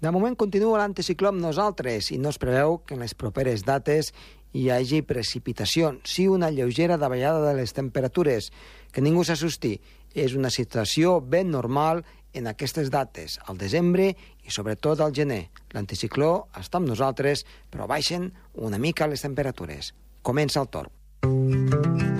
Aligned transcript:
De 0.00 0.08
moment 0.08 0.32
continua 0.32 0.78
l'anticicló 0.80 1.28
amb 1.28 1.42
nosaltres 1.44 2.08
i 2.14 2.16
no 2.18 2.30
es 2.32 2.38
preveu 2.40 2.78
que 2.86 2.96
en 2.96 3.02
les 3.04 3.12
properes 3.12 3.66
dates 3.68 4.14
hi 4.56 4.70
hagi 4.72 5.02
precipitacions, 5.04 6.00
sí 6.08 6.24
una 6.26 6.48
lleugera 6.50 6.96
davallada 6.96 7.42
de 7.44 7.58
les 7.58 7.74
temperatures. 7.76 8.48
Que 8.90 9.04
ningú 9.04 9.26
s'assusti, 9.28 9.76
és 10.16 10.34
una 10.34 10.50
situació 10.50 11.20
ben 11.20 11.52
normal 11.52 12.02
en 12.32 12.48
aquestes 12.48 12.90
dates, 12.90 13.38
al 13.46 13.58
desembre 13.58 14.08
i 14.46 14.50
sobretot 14.50 15.02
al 15.04 15.12
gener. 15.14 15.50
L'anticicló 15.76 16.48
està 16.56 16.80
amb 16.80 16.88
nosaltres, 16.90 17.44
però 17.70 17.86
baixen 17.90 18.30
una 18.54 18.78
mica 18.78 19.10
les 19.10 19.22
temperatures. 19.26 19.92
Comença 20.22 20.64
el 20.64 20.72
torn. 20.72 22.19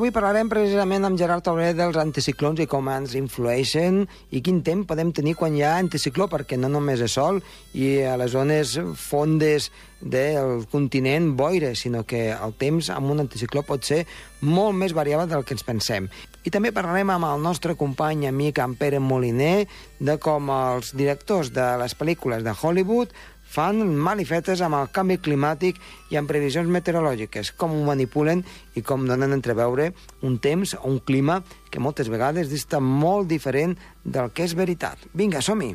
Avui 0.00 0.14
parlarem 0.16 0.48
precisament 0.48 1.04
amb 1.04 1.18
Gerard 1.20 1.44
Tauler 1.44 1.74
dels 1.76 1.98
anticiclons 2.00 2.62
i 2.62 2.66
com 2.70 2.86
ens 2.88 3.12
influeixen 3.18 3.98
i 4.32 4.40
quin 4.40 4.62
temps 4.64 4.86
podem 4.88 5.10
tenir 5.12 5.34
quan 5.36 5.52
hi 5.52 5.60
ha 5.60 5.74
anticicló, 5.76 6.24
perquè 6.32 6.56
no 6.56 6.70
només 6.72 7.02
és 7.04 7.12
sol 7.18 7.42
i 7.76 7.98
a 8.08 8.14
les 8.16 8.32
zones 8.32 8.78
fondes 8.96 9.66
del 10.00 10.64
continent 10.72 11.34
boira, 11.36 11.74
sinó 11.76 12.06
que 12.08 12.30
el 12.32 12.54
temps 12.56 12.88
amb 12.94 13.12
un 13.12 13.20
anticicló 13.26 13.60
pot 13.68 13.84
ser 13.84 14.06
molt 14.40 14.72
més 14.80 14.96
variable 14.96 15.28
del 15.28 15.44
que 15.44 15.52
ens 15.58 15.66
pensem. 15.68 16.08
I 16.48 16.54
també 16.54 16.72
parlarem 16.72 17.12
amb 17.12 17.28
el 17.28 17.44
nostre 17.44 17.76
company 17.76 18.24
amic 18.30 18.62
en 18.64 18.78
Pere 18.80 19.02
Moliner 19.04 19.66
de 20.00 20.16
com 20.16 20.48
els 20.54 20.94
directors 20.96 21.52
de 21.52 21.74
les 21.82 21.92
pel·lícules 21.92 22.46
de 22.46 22.56
Hollywood 22.56 23.12
fan 23.50 23.82
malifetes 23.98 24.62
amb 24.62 24.78
el 24.78 24.90
canvi 24.94 25.18
climàtic 25.22 25.80
i 26.10 26.18
amb 26.20 26.30
previsions 26.30 26.70
meteorològiques, 26.70 27.52
com 27.58 27.74
ho 27.74 27.84
manipulen 27.88 28.44
i 28.78 28.84
com 28.86 29.08
donen 29.08 29.34
entreveure 29.34 29.90
un 30.22 30.38
temps 30.38 30.76
o 30.78 30.86
un 30.90 31.00
clima 31.02 31.40
que 31.70 31.82
moltes 31.82 32.10
vegades 32.12 32.50
dista 32.50 32.80
molt 32.80 33.28
diferent 33.30 33.76
del 34.04 34.30
que 34.34 34.46
és 34.46 34.54
veritat. 34.58 35.10
Vinga, 35.14 35.42
som-hi! 35.42 35.74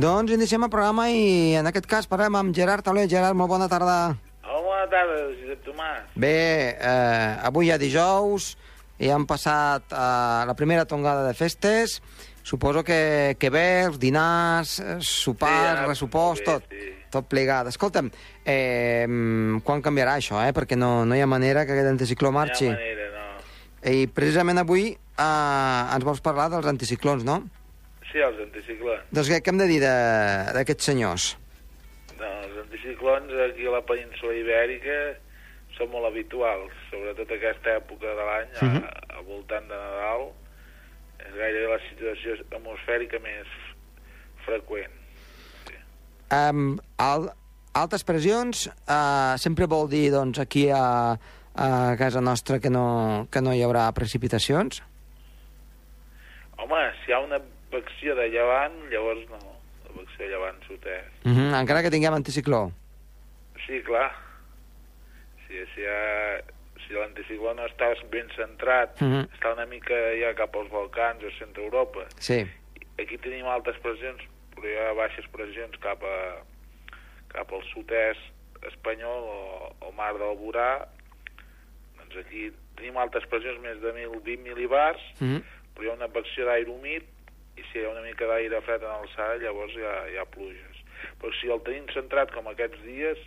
Doncs 0.00 0.32
iniciem 0.32 0.62
el 0.64 0.70
programa 0.72 1.10
i 1.12 1.56
en 1.60 1.66
aquest 1.68 1.84
cas 1.90 2.06
parlem 2.08 2.36
amb 2.38 2.54
Gerard 2.56 2.86
Tauler. 2.86 3.02
Gerard, 3.10 3.36
molt 3.36 3.50
bona 3.52 3.66
tarda. 3.68 4.14
Hola, 4.46 4.60
bona 4.64 4.86
tarda, 4.88 5.18
Josep 5.36 5.66
Tomàs. 5.66 6.06
Bé, 6.16 6.36
eh, 6.78 7.48
avui 7.48 7.68
ja 7.68 7.76
dijous, 7.76 8.54
i 8.96 9.10
han 9.12 9.26
passat 9.28 9.92
eh, 9.92 10.46
la 10.48 10.56
primera 10.56 10.86
tongada 10.88 11.26
de 11.26 11.34
festes. 11.36 11.98
Suposo 12.42 12.80
que, 12.86 13.36
que 13.36 13.52
bé, 13.52 13.66
els 13.90 14.00
dinars, 14.00 14.78
eh, 14.80 14.96
sopars, 15.04 15.52
Sí, 15.74 15.76
ja, 15.82 15.86
ressupost, 15.90 16.48
molt 16.48 16.64
tot, 16.64 16.72
sí. 16.72 16.96
tot 17.12 17.28
plegat. 17.28 17.68
Escolta'm, 17.68 18.08
eh, 18.48 19.04
quan 19.68 19.84
canviarà 19.84 20.16
això, 20.16 20.40
eh? 20.40 20.56
Perquè 20.56 20.80
no, 20.80 21.04
no 21.04 21.18
hi 21.18 21.20
ha 21.20 21.28
manera 21.28 21.66
que 21.66 21.76
aquest 21.76 21.92
anticicló 21.92 22.32
marxi. 22.32 22.70
No 22.72 22.78
hi 22.78 22.78
ha 22.78 22.80
manera, 22.80 23.12
no. 23.20 23.96
I 24.00 24.08
precisament 24.08 24.64
avui 24.64 24.94
eh, 24.96 25.94
ens 25.94 26.08
vols 26.08 26.24
parlar 26.24 26.48
dels 26.56 26.72
anticiclons, 26.72 27.26
no? 27.28 27.42
Sí, 27.44 27.59
els 28.18 28.38
anticiclons. 28.40 29.02
Doncs 29.12 29.28
què, 29.30 29.40
què 29.40 29.48
hem 29.52 29.58
de 29.58 29.66
dir 29.70 29.80
d'aquests 29.80 30.84
senyors? 30.84 31.36
No, 32.18 32.26
els 32.42 32.56
anticiclons 32.64 33.32
aquí 33.46 33.66
a 33.66 33.70
la 33.70 33.82
península 33.86 34.34
ibèrica 34.34 34.96
són 35.78 35.88
molt 35.90 36.06
habituals, 36.10 36.72
sobretot 36.90 37.30
aquesta 37.30 37.76
època 37.78 38.06
de 38.06 38.24
l'any, 38.28 38.48
uh 38.60 38.64
Mhm. 38.64 38.76
-huh. 38.82 39.16
al 39.18 39.24
voltant 39.24 39.68
de 39.68 39.74
Nadal, 39.74 40.32
és 41.20 41.34
gairebé 41.34 41.68
la 41.68 41.80
situació 41.88 42.34
atmosfèrica 42.56 43.18
més 43.20 43.46
freqüent. 44.44 44.90
Um, 46.30 46.78
al, 46.96 47.30
altes 47.74 48.04
pressions 48.04 48.66
uh, 48.66 49.36
sempre 49.36 49.66
vol 49.66 49.88
dir 49.88 50.10
doncs, 50.12 50.38
aquí 50.38 50.68
a, 50.70 51.18
a 51.54 51.96
casa 51.98 52.20
nostra 52.20 52.58
que 52.60 52.70
no, 52.70 53.26
que 53.30 53.40
no 53.40 53.52
hi 53.52 53.62
haurà 53.62 53.90
precipitacions? 53.92 54.82
Home, 56.58 56.92
si 57.04 57.10
hi 57.10 57.14
ha 57.14 57.20
una 57.20 57.40
vecció 57.80 58.14
de 58.14 58.28
llevant, 58.30 58.76
llavors 58.92 59.26
no. 59.30 59.38
La 59.88 59.96
vecció 59.96 60.24
de 60.24 60.30
llevant 60.30 60.62
sud-est. 60.66 61.26
Uh 61.26 61.32
-huh, 61.32 61.60
encara 61.60 61.82
que 61.82 61.90
tinguem 61.90 62.14
anticicló. 62.14 62.70
Sí, 63.66 63.82
clar. 63.82 64.12
Si, 65.46 65.54
si, 65.74 65.82
ha, 65.86 66.40
si 66.86 66.94
l'anticicló 66.94 67.54
no 67.54 67.66
està 67.66 67.90
ben 68.10 68.28
centrat, 68.36 69.00
Uh 69.02 69.06
-huh. 69.08 69.28
està 69.34 69.52
una 69.52 69.66
mica 69.66 69.94
ja 70.20 70.34
cap 70.34 70.54
als 70.56 70.70
Balcans 70.70 71.22
o 71.24 71.30
centre 71.38 71.62
Europa, 71.64 72.06
Sí. 72.18 72.46
aquí 72.98 73.18
tenim 73.18 73.46
altes 73.46 73.76
pressions, 73.78 74.22
però 74.54 74.66
hi 74.68 74.76
ha 74.78 74.92
baixes 74.92 75.26
pressions 75.32 75.76
cap, 75.80 76.02
a, 76.02 76.42
cap 77.28 77.52
al 77.52 77.62
sud-est 77.74 78.20
espanyol 78.66 79.22
o 79.24 79.76
o 79.80 79.92
mar 79.92 80.12
del 80.18 80.36
Borà, 80.36 80.86
doncs 81.98 82.16
aquí 82.26 82.52
tenim 82.76 82.96
altes 82.96 83.24
pressions, 83.26 83.60
més 83.60 83.80
de 83.80 83.92
1.020 83.92 84.38
mil·libars, 84.42 85.00
Uh 85.20 85.26
-huh. 85.26 85.42
però 85.74 85.84
hi 85.84 85.90
ha 85.90 85.94
una 85.94 86.06
vecció 86.06 86.44
d'aire 86.44 86.70
humit, 86.70 87.04
i 87.60 87.64
si 87.70 87.78
hi 87.80 87.84
ha 87.86 87.90
una 87.92 88.02
mica 88.06 88.26
d'aire 88.30 88.60
fred 88.66 88.82
en 88.82 88.94
alçada, 88.96 89.36
llavors 89.42 89.74
hi 89.76 89.84
ha, 89.84 89.96
hi 90.14 90.16
ha 90.20 90.24
pluges. 90.32 90.80
Però 91.20 91.32
si 91.40 91.48
el 91.52 91.60
tenim 91.66 91.86
centrat 91.94 92.32
com 92.32 92.48
aquests 92.50 92.80
dies, 92.86 93.20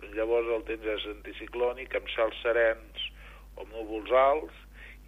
doncs 0.00 0.16
llavors 0.18 0.48
el 0.56 0.64
temps 0.68 0.86
és 0.96 1.08
anticiclònic, 1.16 1.94
amb 1.96 2.08
cels 2.14 2.36
serens 2.42 3.08
o 3.56 3.64
amb 3.64 3.72
núvols 3.72 4.12
alts, 4.12 4.60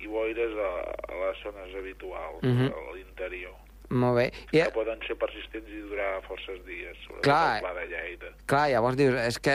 i 0.02 0.08
boires 0.10 0.52
a, 0.58 0.70
a 1.08 1.20
les 1.20 1.38
zones 1.44 1.76
habituals, 1.78 2.42
Mhm. 2.42 2.66
a 2.72 2.96
l'interior 2.96 3.54
Molt 3.94 4.16
bé. 4.16 4.24
I, 4.50 4.62
que 4.64 4.70
poden 4.74 4.98
ser 5.06 5.14
persistents 5.20 5.68
i 5.70 5.80
durar 5.86 6.20
forces 6.26 6.58
dies, 6.66 6.96
sobretot 7.04 7.22
Clar. 7.28 7.56
al 7.56 7.60
Pla 7.60 7.74
de 7.74 7.86
Lleida. 7.92 8.30
clar, 8.46 8.64
llavors 8.72 8.96
dius, 8.96 9.14
és 9.28 9.38
que 9.38 9.54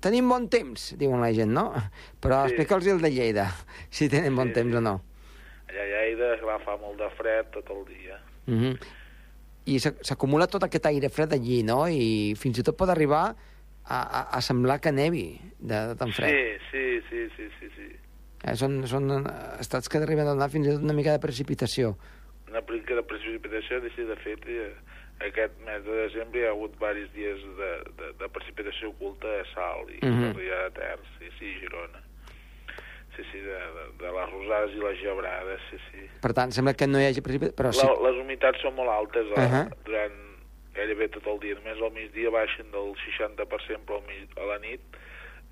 tenim 0.00 0.28
bon 0.30 0.46
temps, 0.48 0.94
diuen 0.98 1.20
la 1.20 1.32
gent, 1.34 1.50
no? 1.52 1.66
Però 2.22 2.42
Sí. 2.44 2.54
explica'ls 2.54 2.86
el 2.92 3.00
de 3.02 3.10
Lleida, 3.10 3.48
si 3.90 4.08
tenen 4.08 4.34
bon 4.36 4.48
Sí, 4.48 4.54
temps 4.54 4.70
sí. 4.72 4.76
o 4.76 4.80
no. 4.80 5.00
Allà 5.74 5.82
a 5.82 6.04
Lleida 6.04 6.36
clar, 6.40 6.60
fa 6.62 6.76
molt 6.78 6.98
de 6.98 7.08
fred 7.18 7.50
tot 7.50 7.70
el 7.70 7.84
dia. 7.86 8.18
Uh 8.46 8.54
-huh. 8.54 8.78
I 9.66 9.78
s'ac- 9.80 10.02
s'acumula 10.04 10.46
tot 10.46 10.62
aquest 10.62 10.86
aire 10.86 11.08
fred 11.08 11.32
allí, 11.32 11.62
no? 11.64 11.88
I 11.88 12.34
fins 12.36 12.58
i 12.58 12.62
tot 12.62 12.76
pot 12.76 12.88
arribar 12.88 13.34
a, 13.84 13.98
a, 14.02 14.20
a 14.36 14.40
semblar 14.40 14.80
que 14.80 14.92
nevi 14.92 15.40
de, 15.58 15.86
de 15.88 15.94
tan 15.96 16.12
fred. 16.12 16.30
Sí, 16.30 16.66
sí, 16.70 17.00
sí, 17.10 17.28
sí, 17.36 17.48
sí, 17.60 17.68
sí. 17.76 17.96
Eh, 18.44 18.54
són, 18.56 18.86
són 18.86 19.10
eh, 19.10 19.60
estats 19.60 19.88
que 19.88 19.98
arriben 19.98 20.26
a 20.26 20.30
donar 20.34 20.50
fins 20.50 20.66
i 20.66 20.70
tot 20.70 20.82
una 20.82 20.92
mica 20.92 21.12
de 21.12 21.18
precipitació. 21.18 21.96
una 22.50 22.60
plica 22.62 22.94
de 22.94 23.02
precipitació, 23.02 23.80
de, 23.80 23.88
de 23.88 24.16
fet, 24.16 24.46
eh, 24.46 24.74
aquest 25.26 25.58
mes 25.66 25.82
de 25.84 25.90
desembre 26.06 26.40
hi 26.40 26.44
ha 26.46 26.50
hagut 26.50 26.72
diversos 26.72 27.12
dies 27.14 27.38
de, 27.58 27.72
de, 27.98 28.12
de 28.20 28.28
precipitació 28.28 28.90
oculta 28.90 29.26
a 29.40 29.44
Salt 29.54 29.90
i 29.90 29.98
uh 30.06 30.08
Mhm. 30.10 30.22
-huh. 30.22 30.32
Sarrià 30.34 30.64
de 30.64 30.70
Ter, 30.70 30.98
sí, 31.18 31.26
sí, 31.38 31.54
Girona. 31.60 32.00
Sí, 33.16 33.22
sí, 33.30 33.38
de, 33.38 33.58
de, 33.76 33.84
de 34.00 34.10
les 34.12 34.30
rosades 34.32 34.72
i 34.74 34.80
les 34.82 34.98
gebrades, 34.98 35.60
sí, 35.70 35.76
sí. 35.92 36.08
Per 36.20 36.32
tant, 36.34 36.50
sembla 36.50 36.74
que 36.74 36.86
no 36.90 36.98
hi 36.98 37.06
hagi 37.06 37.20
precipitació, 37.22 37.54
però 37.56 37.70
sí. 37.72 37.86
La, 37.86 38.10
les 38.10 38.20
humitats 38.22 38.60
són 38.60 38.74
molt 38.74 38.90
altes 38.90 39.26
a, 39.36 39.40
Uh 39.44 39.50
-huh. 39.52 39.66
durant 39.84 40.16
gairebé 40.74 41.08
tot 41.08 41.26
el 41.26 41.38
dia. 41.40 41.54
Només 41.54 41.78
al 41.80 41.92
migdia 41.92 42.30
baixen 42.30 42.70
del 42.72 42.94
60%, 43.06 43.84
però 43.86 43.96
al 44.00 44.06
mig, 44.08 44.28
a 44.36 44.44
la 44.46 44.58
nit 44.58 44.80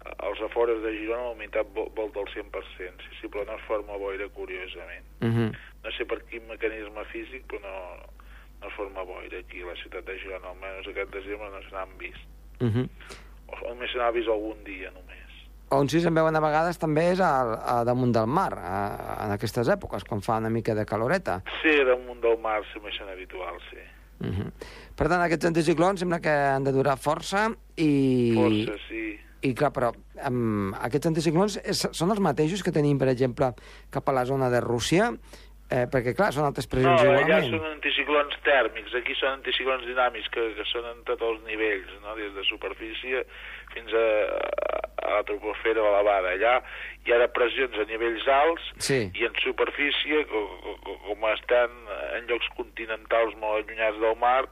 a- 0.04 0.26
als 0.26 0.40
afores 0.40 0.82
de 0.82 0.90
Girona 0.98 1.22
la 1.22 1.30
humitat 1.30 1.66
vol, 1.74 1.88
vol 1.94 2.10
del 2.12 2.26
100%, 2.34 2.98
sí, 3.06 3.10
sí, 3.20 3.28
però 3.28 3.44
no 3.46 3.54
es 3.54 3.62
forma 3.62 3.96
boira, 3.96 4.28
curiosament. 4.28 5.04
Uh 5.20 5.28
-huh. 5.28 5.52
No 5.84 5.90
sé 5.92 6.04
per 6.04 6.22
quin 6.24 6.46
mecanisme 6.48 7.04
físic, 7.12 7.46
però 7.46 7.60
no, 7.60 7.96
no 8.60 8.68
es 8.68 8.74
forma 8.74 9.02
boira 9.04 9.38
aquí 9.38 9.62
a 9.62 9.66
la 9.66 9.76
ciutat 9.76 10.04
de 10.04 10.18
Girona, 10.18 10.48
almenys 10.48 10.88
aquest 10.88 11.10
desembre 11.14 11.48
no 11.50 11.62
se 11.62 11.70
n'han 11.70 11.96
vist. 11.98 12.24
Uh 12.60 12.66
-huh. 12.66 12.88
O 13.62 13.68
només 13.68 13.90
se 13.92 13.98
n'ha 13.98 14.10
vist 14.10 14.28
algun 14.28 14.64
dia, 14.64 14.90
només. 14.90 15.11
On 15.72 15.88
sí 15.88 16.02
se'n 16.04 16.14
veuen 16.14 16.36
a 16.36 16.42
vegades 16.44 16.78
també 16.80 17.06
és 17.14 17.20
al, 17.24 17.54
a 17.56 17.78
damunt 17.88 18.12
del 18.12 18.28
mar, 18.28 18.50
a, 18.58 18.76
en 19.24 19.32
aquestes 19.32 19.70
èpoques, 19.72 20.04
quan 20.04 20.20
fa 20.24 20.36
una 20.42 20.50
mica 20.52 20.76
de 20.76 20.84
caloreta. 20.88 21.40
Sí, 21.62 21.72
damunt 21.88 22.20
del 22.20 22.38
mar 22.42 22.60
sembla 22.72 22.92
ser 22.92 23.08
habitual, 23.08 23.56
sí. 23.70 23.80
Uh 24.22 24.28
-huh. 24.28 24.50
Per 24.94 25.08
tant, 25.08 25.22
aquests 25.22 25.46
anticiclons 25.46 26.00
sembla 26.00 26.20
que 26.20 26.30
han 26.30 26.64
de 26.64 26.72
durar 26.72 26.96
força 26.96 27.50
i... 27.76 28.34
Força, 28.36 28.76
sí. 28.88 29.18
I 29.42 29.54
clar, 29.54 29.72
però 29.72 29.90
um, 30.30 30.72
aquests 30.74 31.06
anticiclons 31.06 31.56
és, 31.64 31.88
són 31.90 32.10
els 32.10 32.20
mateixos 32.20 32.62
que 32.62 32.70
tenim, 32.70 32.98
per 32.98 33.08
exemple, 33.08 33.54
cap 33.90 34.08
a 34.08 34.12
la 34.12 34.24
zona 34.24 34.50
de 34.50 34.60
Rússia? 34.60 35.10
Eh, 35.72 35.86
perquè, 35.88 36.12
clar, 36.12 36.32
són 36.36 36.44
altes 36.50 36.66
No, 36.66 36.70
pressions 36.74 37.00
allà 37.00 37.20
igualment. 37.22 37.54
són 37.54 37.68
anticiclons 37.70 38.34
tèrmics, 38.44 38.92
aquí 38.98 39.14
són 39.16 39.38
anticiclons 39.38 39.86
dinàmics 39.88 40.28
que, 40.34 40.42
que 40.58 40.66
són 40.68 40.84
en 40.90 40.98
tots 41.08 41.22
els 41.24 41.40
nivells, 41.48 41.88
no? 42.04 42.12
des 42.18 42.34
de 42.36 42.44
superfície 42.44 43.22
fins 43.72 43.94
a, 43.96 44.02
a 45.06 45.14
la 45.14 45.22
troposfera 45.30 45.80
elevada. 45.80 46.34
Allà 46.36 46.58
hi 47.06 47.14
ha 47.14 47.18
depressions 47.22 47.78
a 47.80 47.86
nivells 47.88 48.28
alts 48.28 48.68
Sí. 48.84 49.00
i 49.16 49.24
en 49.24 49.32
superfície, 49.40 50.26
com 50.28 51.00
com 51.08 51.24
estan 51.32 51.72
en 52.18 52.28
llocs 52.28 52.46
continentals 52.56 53.34
molt 53.40 53.62
allunyats 53.64 53.98
del 54.00 54.16
mar 54.20 54.44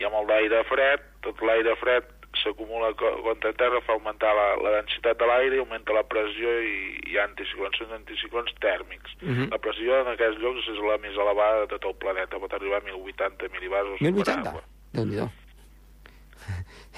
i 0.00 0.04
amb 0.08 0.16
el 0.22 0.26
d'aire 0.32 0.64
fred, 0.70 1.04
tot 1.24 1.40
l'aire 1.44 1.76
fred 1.80 2.08
s'acumula 2.42 2.92
contra 2.98 3.52
terra, 3.58 3.80
fa 3.86 3.94
augmentar 3.96 4.32
la, 4.36 4.48
la 4.62 4.74
densitat 4.80 5.18
de 5.18 5.28
l'aire 5.30 5.56
i 5.56 5.62
augmenta 5.62 5.94
la 5.96 6.04
pressió 6.04 6.56
i 6.62 7.16
ha 7.18 7.24
anticiclons, 7.28 7.78
són 7.78 7.94
anticiclons 7.96 8.52
tèrmics. 8.60 9.14
Uh 9.22 9.28
-huh. 9.28 9.48
La 9.50 9.58
pressió 9.58 10.00
en 10.00 10.12
aquests 10.14 10.40
llocs 10.42 10.68
és 10.68 10.82
la 10.82 10.98
més 10.98 11.14
elevada 11.16 11.60
de 11.62 11.68
tot 11.74 11.84
el 11.84 11.94
planeta, 11.94 12.38
pot 12.38 12.52
arribar 12.52 12.78
a 12.78 12.84
1.080 12.84 13.48
mil·libasos 13.54 14.00
1.080? 14.00 14.60
déu 14.92 15.04
nhi 15.06 15.18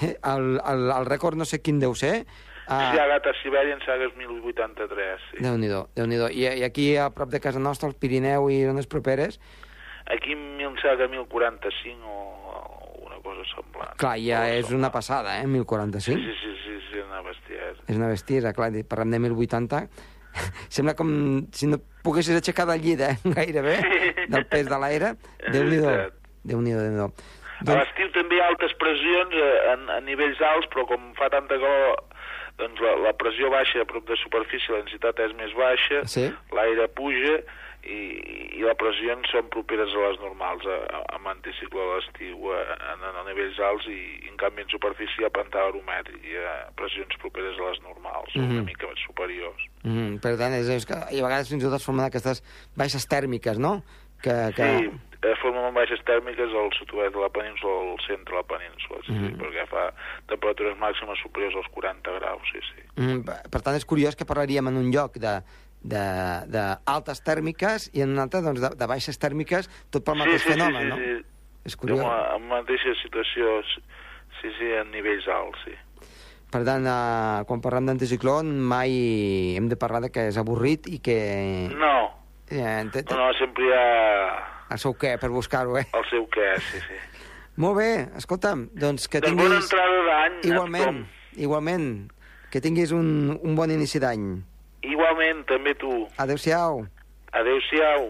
el, 0.01 0.59
el, 0.71 0.91
el 0.91 1.05
rècord 1.05 1.37
no 1.37 1.45
sé 1.45 1.61
quin 1.61 1.79
deu 1.79 1.95
ser, 1.95 2.25
Ah. 2.67 2.91
Si 2.91 2.99
Agat 2.99 3.27
a 3.29 3.33
Sibèria 3.43 3.75
en 3.75 3.81
Saga 3.85 4.07
1083, 4.17 5.21
sí. 5.29 5.37
Déu-n'hi-do, 5.37 5.83
déu 5.93 6.07
nhi 6.09 6.17
déu 6.17 6.31
I, 6.33 6.47
I 6.61 6.63
aquí, 6.65 6.95
a 6.97 7.11
prop 7.13 7.29
de 7.29 7.39
casa 7.39 7.61
nostra, 7.61 7.89
el 7.91 7.93
Pirineu 7.93 8.49
i 8.49 8.63
zones 8.65 8.89
properes... 8.89 9.39
Aquí 10.05 10.33
en 10.33 10.75
Saga 10.81 11.07
1045 11.09 12.05
o 12.05 12.44
cosa 13.45 13.61
semblant. 13.61 13.93
Clar, 14.01 14.17
ja 14.23 14.41
és 14.49 14.65
semblant. 14.65 14.81
una 14.81 14.91
passada, 14.91 15.37
eh, 15.39 15.47
1045. 15.47 16.19
Sí, 16.19 16.35
sí, 16.41 16.57
sí, 16.63 16.75
sí, 16.89 16.99
és 16.99 17.05
una 17.05 17.21
bestiesa. 17.21 17.87
És 17.87 17.95
una 17.95 18.09
bestiesa, 18.11 18.53
clar, 18.53 18.71
parlem 18.89 19.15
de 19.15 19.19
1080. 19.29 19.85
Sembla 20.75 20.95
com 20.99 21.09
si 21.55 21.69
no 21.71 21.79
poguessis 22.03 22.35
aixecar 22.35 22.67
del 22.67 22.83
llit, 22.83 23.01
eh, 23.01 23.15
gairebé, 23.37 23.79
del 24.27 24.45
pes 24.51 24.67
de 24.67 24.81
l'aire. 24.81 25.15
Déu-n'hi-do. 25.47 25.95
Déu-n'hi-do, 26.45 26.83
déu 26.83 26.91
nhi 26.91 26.99
déu 26.99 27.09
doncs... 27.55 27.71
A 27.71 27.75
l'estiu 27.79 28.09
també 28.11 28.35
hi 28.35 28.41
ha 28.43 28.49
altes 28.51 28.73
pressions 28.81 29.31
a, 29.31 29.45
eh, 29.45 29.69
a, 29.71 29.75
a 29.95 29.99
nivells 30.03 30.41
alts, 30.43 30.67
però 30.73 30.83
com 30.89 31.13
fa 31.15 31.29
tanta 31.31 31.55
calor 31.55 32.01
doncs 32.59 32.81
la, 32.83 32.95
la 33.03 33.13
pressió 33.19 33.49
baixa 33.51 33.81
a 33.83 33.87
prop 33.87 34.07
de 34.07 34.17
superfície, 34.19 34.71
la 34.73 34.81
densitat 34.83 35.19
és 35.23 35.35
més 35.39 35.55
baixa, 35.55 36.03
sí? 36.11 36.27
l'aire 36.55 36.87
puja 36.95 37.39
i, 37.83 37.99
i 38.57 38.63
les 38.63 38.77
pressions 38.79 39.31
són 39.31 39.49
properes 39.53 39.93
a 39.93 40.03
les 40.07 40.21
normals, 40.23 40.67
a, 40.67 40.77
a, 40.99 41.01
amb 41.17 41.31
anticicló 41.35 41.83
a 41.83 41.97
l'estiu, 41.97 42.51
a, 42.51 42.74
nivells 43.55 43.59
alts, 43.59 43.87
i, 43.87 44.25
i 44.25 44.29
en 44.29 44.37
canvi 44.37 44.63
en 44.63 44.69
superfície 44.69 45.25
ha 45.25 45.31
pantà 45.31 45.63
aromètric, 45.67 46.23
hi 46.23 46.37
ha 46.37 46.71
pressions 46.75 47.15
properes 47.21 47.57
a 47.59 47.69
les 47.69 47.81
normals, 47.81 48.33
mm 48.35 48.41
-hmm. 48.41 48.51
una 48.51 48.63
mica 48.63 48.87
més 48.87 48.99
superiors. 49.05 49.61
Mm 49.83 49.91
-hmm. 49.91 50.19
Per 50.21 50.37
tant, 50.37 50.53
és, 50.53 50.67
és 50.67 50.85
que, 50.85 50.95
i 51.11 51.19
a 51.19 51.23
vegades 51.23 51.49
fins 51.49 51.63
i 51.63 51.65
tot 51.65 51.75
es 51.75 51.85
formen 51.85 52.05
aquestes 52.05 52.43
baixes 52.75 53.07
tèrmiques, 53.07 53.57
no? 53.57 53.83
Que, 54.21 54.51
que... 54.55 54.63
Sí, 54.63 54.91
eh, 55.21 55.35
formen 55.41 55.73
baixes 55.73 56.01
tèrmiques 56.05 56.49
al 56.51 56.71
sud-oest 56.73 57.13
de 57.13 57.21
la 57.21 57.29
península 57.29 57.73
o 57.73 57.91
al 57.93 58.01
centre 58.07 58.31
de 58.33 58.41
la 58.41 58.47
península, 58.47 58.97
sí, 59.05 59.11
mm 59.11 59.17
-hmm. 59.17 59.27
sí, 59.27 59.41
perquè 59.41 59.67
fa 59.67 59.93
temperatures 60.27 60.77
màximes 60.77 61.17
superiors 61.21 61.55
als 61.55 61.69
40 61.71 62.11
graus, 62.19 62.43
sí, 62.51 62.59
sí. 62.69 62.81
Mm 62.95 63.07
-hmm. 63.07 63.49
Per 63.51 63.61
tant, 63.61 63.75
és 63.75 63.85
curiós 63.85 64.15
que 64.15 64.25
parlaríem 64.25 64.67
en 64.67 64.75
un 64.77 64.91
lloc 64.91 65.17
de 65.17 65.43
d'altes 65.85 67.21
tèrmiques 67.21 67.91
i 67.93 68.01
en 68.01 68.09
un 68.09 68.19
altre 68.19 68.41
doncs, 68.41 68.59
de, 68.59 68.69
de 68.69 68.87
baixes 68.87 69.19
tèrmiques, 69.19 69.69
tot 69.91 70.03
pel 70.03 70.17
mateix 70.17 70.41
sí, 70.41 70.47
sí, 70.47 70.53
fenomen, 70.53 70.81
sí, 70.81 70.87
sí, 70.87 70.89
no? 70.89 70.97
Sí. 70.97 71.34
És 71.65 71.75
curiós. 71.75 71.99
En 71.99 72.05
la 72.05 72.39
mateixa 72.61 72.93
situació, 73.01 73.57
sí, 74.41 74.51
sí, 74.59 74.69
en 74.79 74.91
nivells 74.93 75.27
alts, 75.31 75.65
sí. 75.65 75.73
Per 76.53 76.61
tant, 76.63 76.85
eh, 76.87 77.43
quan 77.49 77.63
parlem 77.63 77.89
d'anticiclón, 77.89 78.51
mai 78.69 78.93
hem 79.57 79.67
de 79.71 79.77
parlar 79.81 80.03
de 80.05 80.11
que 80.13 80.27
és 80.29 80.37
avorrit 80.39 80.87
i 80.87 81.01
que... 81.03 81.17
No, 81.73 81.95
eh, 82.47 82.83
no, 82.85 83.03
no, 83.17 83.31
sempre 83.39 83.65
hi 83.65 83.73
ha... 83.73 83.87
El 84.75 84.81
seu 84.81 84.95
què, 84.97 85.15
per 85.21 85.29
buscar-ho, 85.33 85.75
eh? 85.81 85.87
El 85.93 86.05
seu 86.09 86.25
què, 86.33 86.53
sí, 86.69 86.81
sí. 86.85 87.01
Molt 87.61 87.77
bé, 87.79 87.89
escolta'm, 88.19 88.67
doncs 88.75 89.07
que 89.07 89.21
de 89.23 89.29
tinguis... 89.29 89.47
bona 89.47 89.61
entrada 89.61 89.99
d'any. 90.09 90.37
Igualment, 90.51 91.01
igualment, 91.39 91.87
que 92.53 92.61
tinguis 92.63 92.93
un, 92.95 93.07
un 93.35 93.57
bon 93.57 93.71
inici 93.71 94.01
d'any. 94.03 94.25
Igualment, 94.85 95.43
també 95.49 95.73
tu. 95.81 96.03
Adéu-siau. 96.21 96.85
Adéu-siau. 97.35 98.09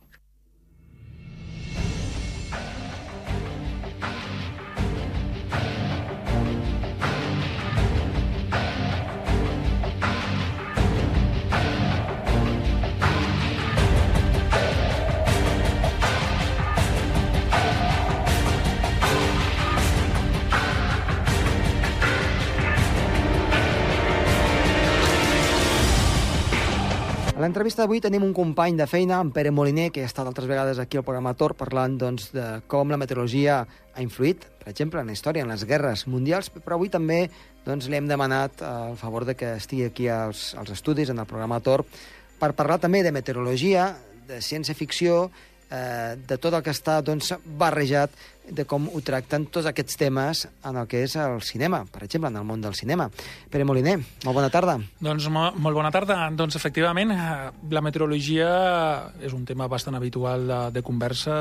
A 27.41 27.43
l'entrevista 27.47 27.81
d'avui 27.81 27.97
tenim 27.97 28.21
un 28.21 28.35
company 28.37 28.75
de 28.77 28.85
feina, 28.85 29.17
en 29.17 29.31
Pere 29.33 29.49
Moliner, 29.49 29.87
que 29.89 30.03
ha 30.03 30.09
estat 30.11 30.27
altres 30.29 30.45
vegades 30.45 30.77
aquí 30.77 30.99
al 30.99 31.03
programa 31.07 31.31
Tor 31.33 31.55
parlant 31.57 31.95
doncs, 31.97 32.27
de 32.35 32.43
com 32.69 32.91
la 32.93 32.99
meteorologia 33.01 33.55
ha 33.65 34.03
influït, 34.03 34.43
per 34.59 34.69
exemple, 34.69 35.01
en 35.01 35.09
la 35.09 35.15
història, 35.17 35.41
en 35.41 35.49
les 35.49 35.63
guerres 35.65 36.03
mundials, 36.05 36.51
però 36.53 36.77
avui 36.77 36.91
també 36.93 37.31
doncs, 37.65 37.87
li 37.89 37.97
hem 37.97 38.05
demanat 38.05 38.61
el 38.61 38.93
favor 39.01 39.25
de 39.25 39.33
que 39.39 39.55
estigui 39.57 39.87
aquí 39.87 40.05
als, 40.13 40.51
als 40.53 40.69
estudis, 40.77 41.09
en 41.09 41.17
el 41.17 41.25
programa 41.25 41.57
Tor, 41.65 41.81
per 42.37 42.51
parlar 42.53 42.77
també 42.77 43.01
de 43.01 43.15
meteorologia, 43.15 43.87
de 44.29 44.37
ciència-ficció 44.37 45.31
eh, 45.71 46.19
de 46.27 46.37
tot 46.37 46.53
el 46.53 46.63
que 46.65 46.73
està 46.75 46.99
doncs, 47.05 47.33
barrejat 47.45 48.13
de 48.51 48.65
com 48.67 48.87
ho 48.91 49.01
tracten 49.05 49.45
tots 49.53 49.69
aquests 49.69 49.97
temes 49.99 50.45
en 50.67 50.77
el 50.77 50.87
que 50.91 51.03
és 51.05 51.15
el 51.15 51.41
cinema, 51.47 51.83
per 51.87 52.03
exemple, 52.03 52.31
en 52.31 52.39
el 52.41 52.47
món 52.47 52.61
del 52.61 52.75
cinema. 52.75 53.07
Pere 53.49 53.65
Moliner, 53.65 53.97
molt 54.25 54.35
bona 54.35 54.49
tarda. 54.53 54.77
Doncs 54.99 55.29
mo 55.31 55.49
molt 55.55 55.77
bona 55.77 55.91
tarda. 55.93 56.25
Doncs 56.35 56.57
efectivament, 56.59 57.13
eh, 57.15 57.51
la 57.71 57.85
meteorologia 57.85 58.49
és 59.21 59.37
un 59.37 59.45
tema 59.45 59.69
bastant 59.71 59.95
habitual 59.95 60.47
de, 60.47 60.63
de 60.75 60.83
conversa 60.83 61.37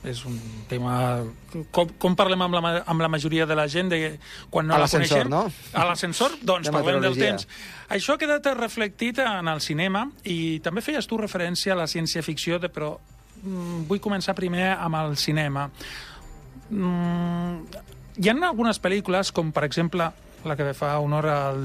és 0.00 0.22
un 0.24 0.36
tema... 0.68 0.94
Com, 1.74 1.90
com 2.00 2.14
parlem 2.16 2.40
amb 2.46 2.56
la, 2.56 2.72
amb 2.88 3.04
la 3.04 3.08
majoria 3.12 3.44
de 3.44 3.56
la 3.56 3.66
gent 3.68 3.90
de, 3.92 3.98
quan 4.52 4.68
no 4.68 4.76
a 4.76 4.80
la 4.80 4.88
coneixem? 4.88 5.28
no? 5.28 5.42
A 5.76 5.84
l'ascensor? 5.88 6.38
Doncs 6.40 6.70
de 6.70 6.72
parlem 6.72 7.02
del 7.04 7.18
temps. 7.20 7.44
Això 7.92 8.16
ha 8.16 8.20
quedat 8.20 8.48
reflectit 8.56 9.20
en 9.24 9.50
el 9.52 9.60
cinema 9.60 10.06
i 10.24 10.60
també 10.64 10.80
feies 10.84 11.08
tu 11.10 11.20
referència 11.20 11.74
a 11.74 11.80
la 11.82 11.88
ciència-ficció, 11.90 12.60
però 12.72 12.94
vull 13.42 14.00
començar 14.02 14.34
primer 14.38 14.72
amb 14.76 15.00
el 15.00 15.16
cinema. 15.16 15.68
Mm, 16.70 17.66
hi 18.20 18.28
ha 18.28 18.36
algunes 18.48 18.80
pel·lícules, 18.82 19.32
com 19.32 19.52
per 19.52 19.64
exemple 19.64 20.10
la 20.44 20.56
que 20.56 20.72
fa 20.74 20.94
honor 21.00 21.28
al, 21.28 21.60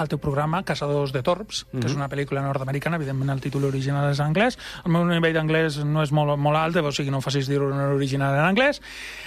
al 0.00 0.08
teu 0.08 0.20
programa, 0.20 0.62
Caçadors 0.66 1.12
de 1.12 1.22
Torps, 1.22 1.64
que 1.64 1.76
mm 1.76 1.80
-hmm. 1.80 1.86
és 1.86 1.92
mhm. 1.92 2.00
una 2.00 2.08
pel·lícula 2.08 2.42
nord-americana, 2.42 2.96
evidentment 2.96 3.30
el 3.30 3.40
títol 3.40 3.64
original 3.64 4.10
és 4.10 4.20
anglès, 4.20 4.58
el 4.84 4.92
meu 4.92 5.04
nivell 5.04 5.34
d'anglès 5.34 5.84
no 5.84 6.02
és 6.02 6.12
molt, 6.12 6.38
molt 6.38 6.56
alt, 6.56 6.76
o 6.76 6.92
sigui, 6.92 7.10
no 7.10 7.20
facis 7.20 7.46
dir-ho 7.46 7.70
en 7.70 7.80
original 7.96 8.34
en 8.34 8.44
anglès, 8.44 8.80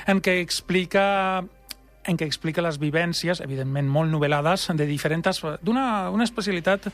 en 0.08 0.22
què 0.22 0.42
explica 0.42 1.44
en 2.06 2.18
què 2.20 2.28
explica 2.28 2.64
les 2.64 2.80
vivències, 2.82 3.42
evidentment 3.44 3.90
molt 3.90 4.12
novel·lades, 4.12 4.68
de 4.76 4.88
diferents... 4.90 5.42
d'una 5.62 6.10
una 6.14 6.26
especialitat 6.28 6.90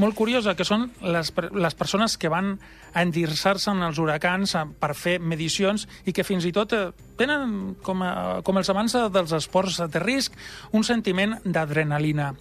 molt 0.00 0.16
curiosa, 0.16 0.54
que 0.56 0.64
són 0.64 0.88
les, 1.02 1.32
les 1.52 1.74
persones 1.78 2.16
que 2.16 2.32
van 2.32 2.54
a 2.94 3.02
endinsar-se 3.02 3.70
en 3.72 3.82
els 3.84 3.98
huracans 3.98 4.56
per 4.80 4.92
fer 4.94 5.18
medicions 5.20 5.88
i 6.06 6.12
que 6.12 6.24
fins 6.24 6.46
i 6.48 6.52
tot 6.54 6.72
eh, 6.72 6.84
tenen, 7.18 7.74
com, 7.82 8.02
a, 8.02 8.14
com 8.46 8.60
els 8.60 8.70
amants 8.70 8.96
dels 9.14 9.34
esports 9.36 9.82
de 9.90 10.02
risc, 10.02 10.36
un 10.72 10.86
sentiment 10.86 11.38
d'adrenalina 11.44 12.32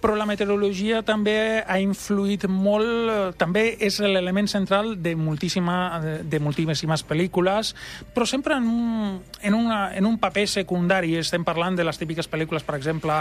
però 0.00 0.16
la 0.16 0.26
meteorologia 0.28 1.02
també 1.06 1.62
ha 1.62 1.78
influït 1.80 2.46
molt, 2.48 2.88
eh, 2.88 3.18
també 3.40 3.76
és 3.80 4.00
l'element 4.00 4.48
central 4.48 4.94
de, 5.02 5.14
moltíssima, 5.16 5.76
de, 6.24 6.40
moltíssimes 6.40 7.04
pel·lícules, 7.06 7.74
però 8.14 8.26
sempre 8.26 8.56
en 8.56 8.68
un, 8.68 9.20
en, 9.42 9.54
una, 9.54 9.80
en 9.96 10.06
un 10.08 10.18
paper 10.18 10.46
secundari. 10.48 11.16
Estem 11.20 11.44
parlant 11.44 11.76
de 11.76 11.84
les 11.84 12.00
típiques 12.00 12.28
pel·lícules, 12.30 12.64
per 12.66 12.78
exemple, 12.78 13.20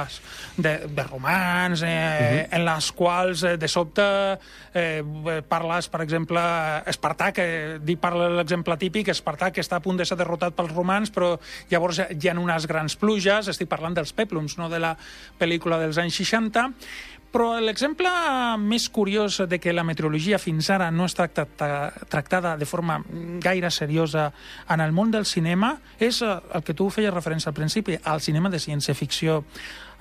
de, 0.58 0.76
de 0.88 1.08
romans, 1.10 1.84
eh, 1.84 1.86
uh 1.86 1.92
mhm. 1.92 2.40
-huh. 2.40 2.56
en 2.56 2.66
les 2.66 2.92
quals 2.92 3.44
eh, 3.44 3.58
de 3.58 3.68
sobte 3.68 4.40
eh, 4.74 5.04
parles, 5.48 5.90
per 5.90 6.02
exemple, 6.02 6.40
Espartac, 6.86 7.38
eh, 7.40 7.80
dic, 7.82 8.00
parla 8.00 8.30
l'exemple 8.30 8.78
típic, 8.78 9.10
Espartac 9.10 9.58
està 9.58 9.78
a 9.78 9.80
punt 9.84 9.98
de 9.98 10.06
ser 10.06 10.18
derrotat 10.18 10.56
pels 10.56 10.74
romans, 10.74 11.12
però 11.12 11.40
llavors 11.70 12.00
hi 12.00 12.30
ha 12.30 12.40
unes 12.40 12.68
grans 12.68 12.96
pluges, 12.96 13.48
estic 13.48 13.68
parlant 13.68 13.94
dels 13.94 14.14
peplums, 14.14 14.58
no 14.58 14.70
de 14.70 14.80
la 14.80 14.96
pel·lícula 15.40 15.80
dels 15.80 15.98
anys 15.98 16.16
60, 16.16 16.69
però 17.30 17.60
l'exemple 17.62 18.10
més 18.58 18.88
curiós 18.90 19.38
de 19.50 19.60
que 19.62 19.74
la 19.74 19.86
meteorologia 19.86 20.40
fins 20.42 20.70
ara 20.74 20.90
no 20.92 21.06
és 21.06 21.14
tractada, 21.14 21.92
tractada 22.10 22.56
de 22.58 22.66
forma 22.66 23.00
gaire 23.44 23.70
seriosa 23.70 24.32
en 24.70 24.82
el 24.82 24.96
món 24.96 25.12
del 25.14 25.28
cinema 25.30 25.76
és 26.00 26.24
eh, 26.26 26.32
el 26.58 26.66
que 26.66 26.74
tu 26.74 26.90
feies 26.90 27.14
referència 27.14 27.52
al 27.52 27.58
principi, 27.58 28.00
al 28.04 28.22
cinema 28.26 28.50
de 28.50 28.62
ciència-ficció. 28.62 29.44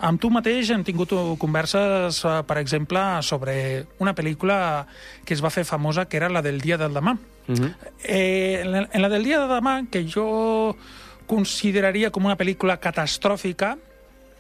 Amb 0.09 0.21
tu 0.23 0.31
mateix 0.31 0.71
hem 0.73 0.85
tingut 0.87 1.13
converses, 1.43 2.23
eh, 2.25 2.39
per 2.49 2.59
exemple, 2.63 3.03
sobre 3.23 3.85
una 3.99 4.15
pel·lícula 4.17 4.87
que 5.25 5.37
es 5.37 5.45
va 5.45 5.53
fer 5.53 5.67
famosa, 5.69 6.07
que 6.09 6.17
era 6.17 6.33
la 6.33 6.43
del 6.43 6.63
dia 6.63 6.79
del 6.79 6.95
demà. 6.95 7.19
Uh 7.49 7.55
-huh. 7.55 7.75
eh, 8.05 8.87
en 8.93 9.03
la 9.03 9.09
del 9.09 9.25
dia 9.25 9.41
de 9.41 9.53
demà, 9.53 9.89
que 9.91 10.07
jo 10.09 10.77
consideraria 11.27 12.11
com 12.11 12.25
una 12.25 12.37
pel·lícula 12.37 12.79
catastròfica, 12.81 13.77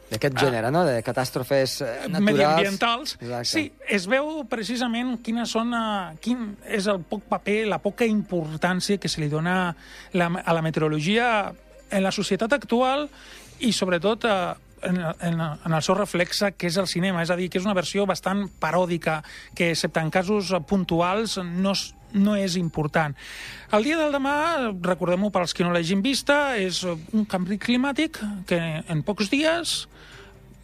d'aquest 0.08 0.38
gènere, 0.40 0.68
ah, 0.70 0.72
no? 0.74 0.84
de 0.88 1.00
catàstrofes 1.04 1.78
eh, 1.84 1.88
naturals... 2.08 2.24
Mediambientals. 2.30 3.16
Exacte. 3.20 3.50
Sí, 3.50 3.64
es 3.98 4.06
veu 4.10 4.44
precisament 4.48 5.16
quina 5.24 5.44
són, 5.48 5.74
uh, 5.76 6.14
quin 6.24 6.54
és 6.64 6.88
el 6.90 7.02
poc 7.08 7.26
paper, 7.28 7.58
la 7.68 7.80
poca 7.82 8.08
importància 8.08 8.98
que 9.00 9.10
se 9.10 9.20
li 9.20 9.28
dona 9.32 9.58
la, 10.16 10.30
a 10.44 10.56
la 10.56 10.64
meteorologia 10.64 11.28
en 11.90 12.04
la 12.04 12.12
societat 12.12 12.56
actual 12.56 13.06
i 13.64 13.72
sobretot 13.72 14.24
en, 14.82 15.00
en, 15.02 15.40
en 15.40 15.72
el 15.74 15.82
seu 15.82 15.96
reflexe, 15.98 16.52
que 16.56 16.68
és 16.70 16.78
el 16.80 16.88
cinema. 16.90 17.22
És 17.22 17.32
a 17.32 17.36
dir, 17.38 17.48
que 17.50 17.60
és 17.60 17.66
una 17.66 17.76
versió 17.76 18.06
bastant 18.06 18.46
paròdica, 18.62 19.20
que, 19.54 19.72
excepte 19.74 20.02
en 20.02 20.12
casos 20.14 20.52
puntuals, 20.68 21.38
no, 21.42 21.74
no 22.12 22.36
és 22.36 22.56
important. 22.56 23.16
El 23.72 23.84
dia 23.84 23.98
del 24.00 24.14
demà, 24.14 24.36
recordem-ho 24.84 25.30
per 25.34 25.42
als 25.44 25.54
que 25.54 25.66
no 25.66 25.72
l'hagin 25.74 26.02
vista, 26.04 26.56
és 26.56 26.82
un 26.86 27.26
canvi 27.28 27.58
climàtic 27.60 28.20
que 28.48 28.60
en 28.88 29.02
pocs 29.06 29.28
dies, 29.32 29.82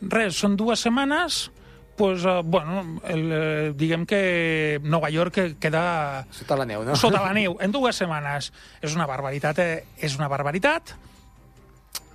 res, 0.01 0.39
són 0.41 0.57
dues 0.57 0.85
setmanes, 0.85 1.49
pues, 1.97 2.25
uh, 2.25 2.43
bueno, 2.43 3.01
el, 3.07 3.29
eh, 3.33 3.73
diguem 3.77 4.05
que 4.07 4.81
Nova 4.83 5.11
York 5.11 5.39
queda... 5.61 6.27
Sota 6.35 6.57
la 6.59 6.67
neu, 6.67 6.83
no? 6.83 6.97
Sota 6.99 7.23
la 7.23 7.35
neu, 7.39 7.57
en 7.63 7.75
dues 7.75 8.01
setmanes. 8.03 8.51
És 8.83 8.97
una 8.99 9.07
barbaritat, 9.07 9.61
eh, 9.63 9.85
és 10.03 10.17
una 10.19 10.29
barbaritat, 10.29 10.95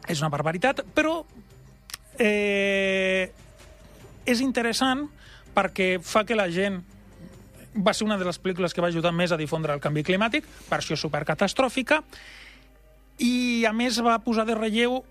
és 0.09 0.19
una 0.19 0.31
barbaritat, 0.33 0.83
però 0.95 1.21
eh, 2.19 3.31
és 4.27 4.43
interessant 4.43 5.07
perquè 5.55 5.97
fa 6.03 6.25
que 6.27 6.37
la 6.37 6.49
gent 6.51 6.81
va 7.75 7.93
ser 7.93 8.05
una 8.07 8.17
de 8.17 8.25
les 8.25 8.39
pel·lícules 8.41 8.73
que 8.73 8.81
va 8.81 8.89
ajudar 8.89 9.11
més 9.13 9.31
a 9.31 9.37
difondre 9.37 9.73
el 9.73 9.81
canvi 9.83 10.03
climàtic, 10.03 10.45
versió 10.69 10.97
supercatastròfica, 10.97 12.01
i 13.19 13.65
a 13.67 13.73
més 13.75 13.99
va 14.01 14.19
posar 14.23 14.45
de 14.47 14.55
relleu 14.55 15.01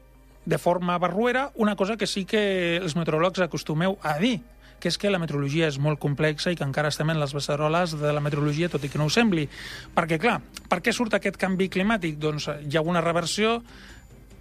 de 0.49 0.59
forma 0.59 0.97
barruera 0.99 1.51
una 1.57 1.77
cosa 1.77 1.97
que 1.97 2.07
sí 2.07 2.25
que 2.25 2.79
els 2.79 2.97
meteoròlegs 2.97 3.45
acostumeu 3.45 3.99
a 4.03 4.17
dir, 4.19 4.39
que 4.81 4.89
és 4.89 4.97
que 4.97 5.11
la 5.11 5.19
meteorologia 5.21 5.69
és 5.69 5.79
molt 5.83 6.01
complexa 6.01 6.53
i 6.53 6.57
que 6.57 6.65
encara 6.65 6.89
estem 6.89 7.11
en 7.11 7.21
les 7.21 7.35
beceroles 7.35 7.97
de 7.99 8.13
la 8.15 8.23
meteorologia, 8.25 8.71
tot 8.73 8.85
i 8.87 8.89
que 8.89 8.99
no 8.99 9.09
ho 9.09 9.13
sembli. 9.13 9.49
Perquè, 9.95 10.19
clar, 10.23 10.39
per 10.71 10.81
què 10.81 10.95
surt 10.95 11.19
aquest 11.19 11.37
canvi 11.37 11.69
climàtic? 11.69 12.17
Doncs 12.23 12.49
hi 12.65 12.79
ha 12.79 12.85
una 12.87 13.03
reversió, 13.05 13.59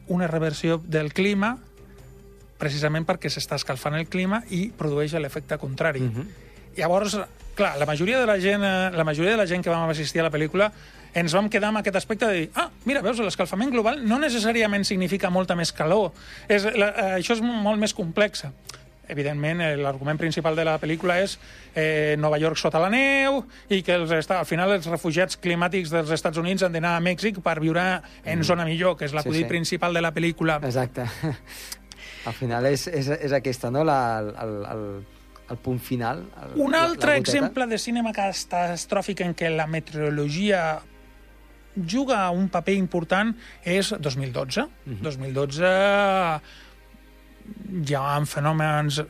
una 0.08 0.30
reversió 0.32 0.80
del 0.86 1.12
clima 1.12 1.58
precisament 2.58 3.06
perquè 3.06 3.30
s'està 3.30 3.58
escalfant 3.60 3.98
el 3.98 4.08
clima 4.10 4.42
i 4.50 4.68
produeix 4.74 5.14
l'efecte 5.20 5.58
contrari. 5.62 6.02
Uh 6.02 6.12
-huh. 6.12 6.47
Llavors, 6.78 7.18
clar, 7.58 7.76
la 7.82 7.88
majoria 7.90 8.20
de 8.22 8.30
la 8.30 8.38
gent, 8.40 8.64
eh, 8.64 8.92
la 8.94 9.04
majoria 9.04 9.32
de 9.32 9.38
la 9.38 9.48
gent 9.50 9.64
que 9.66 9.74
vam 9.74 9.90
assistir 9.90 10.22
a 10.22 10.28
la 10.28 10.32
pel·lícula 10.32 10.72
ens 11.18 11.34
vam 11.34 11.50
quedar 11.50 11.72
amb 11.72 11.82
aquest 11.82 11.96
aspecte 11.98 12.28
de 12.30 12.34
dir, 12.42 12.50
ah, 12.56 12.70
mira, 12.86 13.02
veus, 13.02 13.20
l'escalfament 13.24 13.72
global 13.74 14.04
no 14.06 14.20
necessàriament 14.22 14.86
significa 14.86 15.32
molta 15.34 15.56
més 15.58 15.72
calor. 15.74 16.12
És, 16.48 16.68
la, 16.78 16.92
eh, 16.92 17.14
això 17.22 17.34
és 17.34 17.42
molt 17.42 17.82
més 17.82 17.96
complex. 17.98 18.46
Evidentment, 19.08 19.62
eh, 19.64 19.76
l'argument 19.80 20.20
principal 20.20 20.56
de 20.56 20.66
la 20.68 20.76
pel·lícula 20.82 21.18
és 21.24 21.38
eh, 21.74 22.16
Nova 22.20 22.38
York 22.38 22.60
sota 22.60 22.82
la 22.84 22.92
neu 22.92 23.40
i 23.72 23.82
que 23.82 23.96
els, 23.96 24.12
al 24.12 24.46
final 24.46 24.76
els 24.76 24.90
refugiats 24.92 25.40
climàtics 25.40 25.94
dels 25.96 26.12
Estats 26.12 26.38
Units 26.38 26.68
han 26.68 26.76
d'anar 26.76 26.98
a 26.98 27.04
Mèxic 27.04 27.40
per 27.42 27.58
viure 27.64 27.86
en 27.88 28.40
mm. 28.40 28.44
zona 28.44 28.68
millor, 28.68 28.98
que 29.00 29.08
és 29.08 29.16
l'acudit 29.16 29.46
sí, 29.46 29.48
sí. 29.48 29.54
principal 29.56 29.96
de 29.96 30.04
la 30.04 30.12
pel·lícula. 30.14 30.60
Exacte. 30.62 31.08
Al 32.28 32.36
final 32.36 32.68
és, 32.68 32.90
és, 32.92 33.08
és 33.16 33.32
aquesta, 33.32 33.72
no?, 33.72 33.86
la, 33.88 34.20
el, 34.20 34.58
el, 34.68 34.84
el 35.50 35.58
punt 35.58 35.80
final. 35.80 36.26
El, 36.44 36.62
Un 36.62 36.76
altre 36.76 37.12
la, 37.12 37.16
la 37.16 37.22
exemple 37.22 37.68
de 37.68 37.80
cinema 37.80 38.14
catastròfic 38.16 39.24
en 39.26 39.36
què 39.38 39.52
la 39.54 39.68
meteorologia 39.68 40.80
juga 41.78 42.24
un 42.34 42.50
paper 42.50 42.76
important 42.78 43.34
és 43.64 43.94
2012. 43.94 44.62
Uh 44.62 44.94
-huh. 44.94 45.02
2012 45.02 45.72
hi 47.88 47.96
ha 47.96 48.26
fenòmens 48.26 49.04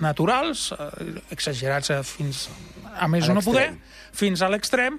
naturals, 0.00 0.72
eh, 0.72 1.22
exagerats 1.30 1.92
fins 2.02 2.50
a 2.98 3.08
més 3.08 3.28
a 3.28 3.34
no 3.34 3.40
poder, 3.40 3.74
fins 4.12 4.42
a 4.42 4.48
l'extrem, 4.48 4.98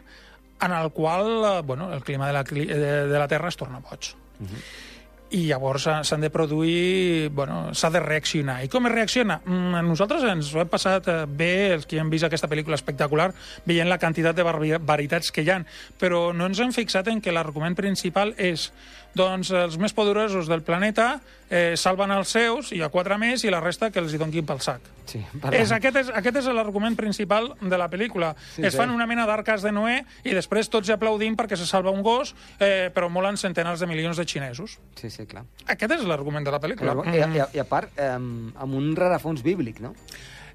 en 0.62 0.72
el 0.72 0.92
qual 0.92 1.44
eh, 1.44 1.62
bueno, 1.62 1.92
el 1.94 2.02
clima 2.04 2.28
de 2.28 2.34
la, 2.34 2.44
de, 2.44 3.08
de 3.08 3.20
la 3.20 3.28
Terra 3.28 3.50
es 3.50 3.56
torna 3.56 3.80
boig. 3.80 4.16
Uh 4.40 4.48
-huh 4.48 4.92
i 5.34 5.48
llavors 5.48 5.88
s'han 6.06 6.22
de 6.22 6.30
produir, 6.30 7.30
bueno, 7.34 7.74
s'ha 7.74 7.90
de 7.94 8.00
reaccionar. 8.04 8.60
I 8.64 8.70
com 8.70 8.86
es 8.88 8.94
reacciona? 8.94 9.40
Mm, 9.46 9.82
nosaltres 9.88 10.26
ens 10.30 10.52
ho 10.54 10.62
hem 10.62 10.70
passat 10.70 11.10
eh, 11.10 11.20
bé, 11.28 11.54
els 11.74 11.88
que 11.90 11.98
hem 12.02 12.12
vist 12.14 12.28
aquesta 12.28 12.50
pel·lícula 12.52 12.78
espectacular, 12.78 13.32
veient 13.66 13.90
la 13.90 14.00
quantitat 14.02 14.38
de 14.38 14.46
barbaritats 14.46 15.34
que 15.34 15.42
hi 15.42 15.50
han, 15.54 15.66
però 16.00 16.28
no 16.38 16.50
ens 16.50 16.62
hem 16.62 16.74
fixat 16.76 17.10
en 17.10 17.22
que 17.22 17.34
l'argument 17.34 17.76
principal 17.78 18.36
és 18.38 18.70
doncs 19.18 19.52
els 19.54 19.78
més 19.78 19.94
poderosos 19.94 20.50
del 20.50 20.64
planeta 20.66 21.20
eh, 21.50 21.76
salven 21.78 22.12
els 22.16 22.34
seus, 22.34 22.72
i 22.74 22.82
a 22.82 22.90
quatre 22.94 23.18
més, 23.22 23.44
i 23.46 23.52
la 23.54 23.62
resta 23.62 23.92
que 23.94 24.02
els 24.02 24.14
hi 24.14 24.20
donguin 24.22 24.46
pel 24.48 24.62
sac. 24.64 24.86
Sí, 25.06 25.20
és, 25.52 25.72
aquest 25.76 26.00
és, 26.00 26.10
aquest 26.16 26.40
és 26.42 26.50
l'argument 26.56 26.96
principal 26.98 27.52
de 27.62 27.78
la 27.78 27.90
pel·lícula. 27.92 28.34
Sí, 28.56 28.64
es 28.66 28.78
fan 28.78 28.90
sí. 28.90 28.96
una 28.96 29.08
mena 29.10 29.28
d'arcas 29.30 29.66
de 29.66 29.74
Noé 29.76 30.00
i 30.26 30.34
després 30.34 30.72
tots 30.74 30.90
aplaudim 30.94 31.38
perquè 31.38 31.60
se 31.60 31.68
salva 31.70 31.94
un 31.94 32.02
gos, 32.06 32.34
eh, 32.58 32.90
però 32.96 33.10
molen 33.12 33.38
centenars 33.38 33.84
de 33.84 33.90
milions 33.92 34.18
de 34.18 34.26
xinesos. 34.26 34.80
Sí, 35.00 35.12
sí, 35.14 35.28
clar. 35.30 35.46
Aquest 35.68 36.00
és 36.00 36.06
l'argument 36.10 36.46
de 36.46 36.54
la 36.54 36.62
pel·lícula. 36.64 36.98
I, 37.06 37.20
i, 37.22 37.44
I 37.60 37.62
a 37.62 37.68
part, 37.70 37.94
eh, 37.98 38.14
amb 38.16 38.80
un 38.80 38.94
rarafons 38.98 39.46
bíblic, 39.46 39.84
no? 39.84 39.94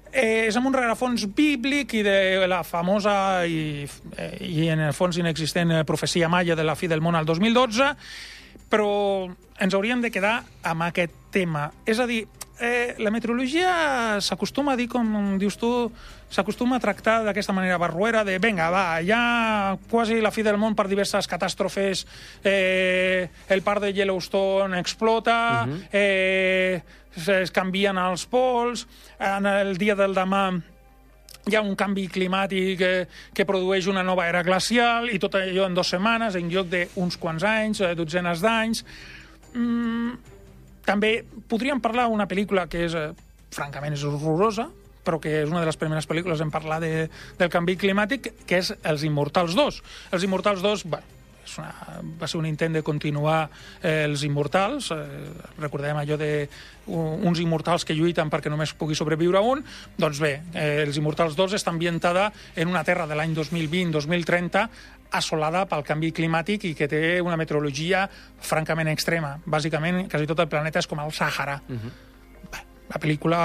Eh, 0.09 0.47
és 0.47 0.55
amb 0.57 0.65
un 0.65 0.73
rarafons 0.73 1.27
bíblic 1.37 1.93
i 1.99 2.01
de 2.05 2.47
la 2.49 2.63
famosa 2.65 3.45
i, 3.45 3.85
eh, 4.17 4.31
i 4.41 4.67
en 4.73 4.81
el 4.87 4.93
fons 4.97 5.19
inexistent 5.21 5.83
profecia 5.85 6.29
maia 6.29 6.57
de 6.57 6.65
la 6.65 6.75
fi 6.75 6.89
del 6.89 7.03
món 7.05 7.15
al 7.15 7.29
2012, 7.29 7.91
però 8.69 9.29
ens 9.59 9.75
hauríem 9.75 10.01
de 10.01 10.11
quedar 10.11 10.43
amb 10.63 10.85
aquest 10.87 11.13
tema. 11.33 11.69
És 11.85 11.99
a 11.99 12.07
dir, 12.07 12.23
eh, 12.59 12.95
la 12.99 13.11
meteorologia 13.11 14.19
s'acostuma 14.21 14.73
a 14.73 14.79
dir, 14.79 14.87
com 14.91 15.37
dius 15.39 15.57
tu, 15.59 15.91
s'acostuma 16.29 16.77
a 16.77 16.83
tractar 16.83 17.19
d'aquesta 17.25 17.55
manera 17.55 17.79
barruera 17.81 18.23
de, 18.23 18.37
venga, 18.39 18.69
va, 18.69 18.85
ja 19.05 19.77
quasi 19.89 20.19
la 20.21 20.31
fi 20.31 20.43
del 20.45 20.59
món 20.61 20.75
per 20.77 20.87
diverses 20.87 21.27
catàstrofes, 21.27 22.05
eh, 22.43 23.29
el 23.49 23.63
parc 23.65 23.87
de 23.87 23.93
Yellowstone 23.93 24.79
explota, 24.79 25.65
uh 25.65 25.71
-huh. 25.71 25.87
eh, 25.91 26.81
es 27.15 27.51
canvien 27.51 27.97
els 27.97 28.25
pols, 28.25 28.87
en 29.19 29.45
el 29.45 29.77
dia 29.77 29.95
del 29.95 30.13
demà 30.13 30.61
hi 31.49 31.57
ha 31.57 31.63
un 31.65 31.75
canvi 31.79 32.07
climàtic 32.11 32.79
que, 32.79 32.91
que 33.35 33.45
produeix 33.49 33.89
una 33.91 34.03
nova 34.05 34.27
era 34.29 34.43
glacial 34.45 35.09
i 35.11 35.19
tot 35.21 35.37
allò 35.39 35.67
en 35.67 35.77
dues 35.77 35.93
setmanes, 35.95 36.37
en 36.39 36.49
lloc 36.51 36.69
d'uns 36.71 37.17
quants 37.21 37.45
anys, 37.47 37.81
eh, 37.81 37.93
dotzenes 37.97 38.43
d'anys. 38.45 38.83
Mm, 39.53 40.13
també 40.85 41.13
podríem 41.49 41.81
parlar 41.81 42.07
d'una 42.09 42.29
pel·lícula 42.29 42.67
que 42.69 42.85
és, 42.85 42.95
eh, 42.95 43.11
francament, 43.51 43.93
és 43.93 44.05
horrorosa, 44.05 44.69
però 45.05 45.19
que 45.21 45.41
és 45.43 45.49
una 45.49 45.61
de 45.61 45.69
les 45.69 45.77
primeres 45.77 46.07
pel·lícules 46.09 46.41
en 46.41 46.51
parlar 46.53 46.79
de, 46.83 47.09
del 47.39 47.49
canvi 47.49 47.77
climàtic, 47.77 48.33
que 48.45 48.59
és 48.61 48.73
Els 48.83 49.05
Immortals 49.07 49.55
2. 49.57 49.81
Els 50.13 50.25
Immortals 50.27 50.61
2, 50.61 50.85
bueno, 50.85 51.18
és 51.49 51.57
una, 51.57 51.71
va 52.19 52.29
ser 52.29 52.39
un 52.39 52.47
intent 52.49 52.77
de 52.77 52.83
continuar 52.85 53.49
eh, 53.81 54.05
els 54.05 54.23
immortals. 54.27 54.91
Eh, 54.93 55.31
recordem 55.59 55.97
allò 55.97 56.17
de 56.19 56.31
uh, 56.45 56.99
uns 57.27 57.41
immortals 57.41 57.85
que 57.85 57.97
lluiten 57.97 58.29
perquè 58.29 58.51
només 58.51 58.75
pugui 58.77 58.97
sobreviure 58.97 59.41
un. 59.41 59.63
Doncs 59.97 60.21
bé, 60.21 60.33
eh, 60.53 60.85
els 60.85 60.99
Immortals 61.01 61.37
2 61.39 61.57
està 61.57 61.73
ambientada 61.73 62.29
en 62.55 62.69
una 62.69 62.83
terra 62.87 63.07
de 63.09 63.17
l'any 63.17 63.33
2020-2030 63.37 64.67
assolada 65.17 65.63
pel 65.65 65.81
canvi 65.87 66.11
climàtic 66.13 66.67
i 66.69 66.75
que 66.77 66.87
té 66.89 67.01
una 67.25 67.37
meteorologia 67.39 68.05
francament 68.45 68.91
extrema. 68.91 69.37
Bàsicament, 69.45 70.05
quasi 70.11 70.29
tot 70.29 70.43
el 70.43 70.51
planeta 70.51 70.83
és 70.83 70.87
com 70.87 71.01
el 71.01 71.11
Sàhara. 71.11 71.59
Uh 71.67 71.75
-huh. 71.75 71.91
Bé, 72.51 72.63
la 72.93 72.99
pel·lícula 73.01 73.39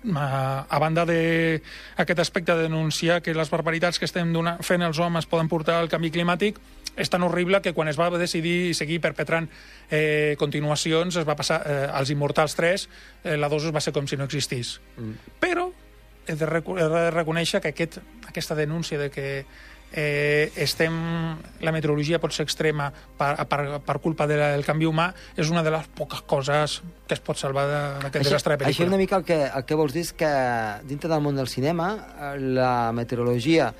a 0.00 0.78
banda 0.80 1.04
d'aquest 1.04 2.20
aspecte 2.22 2.54
de 2.56 2.68
denunciar 2.68 3.20
que 3.22 3.34
les 3.36 3.50
barbaritats 3.50 3.98
que 3.98 4.08
estem 4.08 4.32
fent 4.64 4.82
els 4.82 4.98
homes 4.98 5.26
poden 5.26 5.48
portar 5.48 5.80
al 5.80 5.90
canvi 5.92 6.10
climàtic, 6.10 6.60
és 6.96 7.10
tan 7.10 7.22
horrible 7.22 7.60
que 7.62 7.72
quan 7.72 7.88
es 7.88 7.98
va 7.98 8.10
decidir 8.18 8.74
seguir 8.74 9.00
perpetrant 9.00 9.48
eh, 9.90 10.36
continuacions, 10.38 11.16
es 11.16 11.26
va 11.28 11.36
passar 11.36 11.62
eh, 11.64 11.86
als 11.92 12.10
Immortals 12.10 12.56
3, 12.56 12.88
eh, 13.24 13.36
la 13.36 13.48
dosis 13.48 13.74
va 13.74 13.80
ser 13.80 13.92
com 13.92 14.08
si 14.08 14.16
no 14.16 14.26
existís. 14.28 14.78
Mm. 14.96 15.36
Però 15.40 15.70
he 16.26 16.36
de, 16.36 16.46
he 16.46 16.88
de 16.94 17.10
reconèixer 17.14 17.60
que 17.60 17.72
aquest, 17.74 18.00
aquesta 18.28 18.56
denúncia 18.58 18.98
de 18.98 19.10
que 19.10 19.44
eh, 19.92 20.52
estem, 20.56 20.94
la 21.60 21.72
meteorologia 21.74 22.20
pot 22.22 22.34
ser 22.34 22.46
extrema 22.46 22.90
per, 22.90 23.32
per, 23.50 23.80
per 23.86 23.98
culpa 24.02 24.26
de 24.30 24.38
la, 24.38 24.50
del 24.54 24.64
canvi 24.66 24.86
humà, 24.88 25.10
és 25.36 25.50
una 25.50 25.64
de 25.66 25.72
les 25.74 25.88
poques 25.98 26.22
coses 26.30 26.80
que 27.06 27.16
es 27.16 27.24
pot 27.24 27.38
salvar 27.40 27.66
d'aquest 28.04 28.28
desastre 28.28 28.56
de 28.56 28.64
pel·lícula. 28.64 28.92
una 28.92 29.00
mica 29.00 29.18
el 29.18 29.26
que, 29.26 29.40
el 29.48 29.66
que 29.66 29.78
vols 29.78 29.96
dir 29.96 30.06
és 30.06 30.14
que 30.14 30.30
dintre 30.86 31.10
del 31.10 31.22
món 31.24 31.38
del 31.38 31.50
cinema 31.50 31.90
la 32.38 32.92
meteorologia 32.96 33.72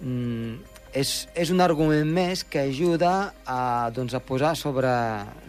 mm, 0.00 0.76
és, 0.96 1.16
és 1.34 1.52
un 1.52 1.60
argument 1.60 2.06
més 2.08 2.44
que 2.44 2.62
ajuda 2.70 3.12
a, 3.44 3.90
doncs, 3.94 4.14
a 4.14 4.22
posar 4.24 4.54
sobre, 4.56 4.92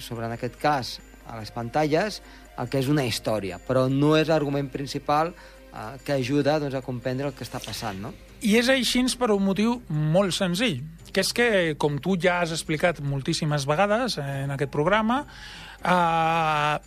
sobre, 0.03 0.27
en 0.27 0.35
aquest 0.35 0.57
cas, 0.59 0.97
a 1.27 1.37
les 1.39 1.51
pantalles, 1.53 2.21
el 2.57 2.69
que 2.71 2.81
és 2.81 2.89
una 2.89 3.05
història, 3.05 3.59
però 3.61 3.85
no 3.91 4.15
és 4.17 4.31
l'argument 4.31 4.69
principal 4.73 5.31
eh, 5.31 5.91
que 6.03 6.17
ajuda 6.17 6.57
doncs, 6.63 6.75
a 6.75 6.81
comprendre 6.81 7.29
el 7.29 7.37
que 7.37 7.45
està 7.45 7.61
passant, 7.63 8.01
no? 8.01 8.13
I 8.41 8.57
és 8.59 8.69
així 8.69 9.03
per 9.17 9.31
un 9.31 9.43
motiu 9.43 9.81
molt 9.89 10.33
senzill, 10.33 10.83
que 11.13 11.21
és 11.21 11.31
que, 11.33 11.75
com 11.79 11.97
tu 11.99 12.17
ja 12.21 12.41
has 12.41 12.51
explicat 12.51 12.99
moltíssimes 13.01 13.65
vegades 13.65 14.17
en 14.21 14.51
aquest 14.51 14.71
programa, 14.71 15.25
eh, 15.83 16.77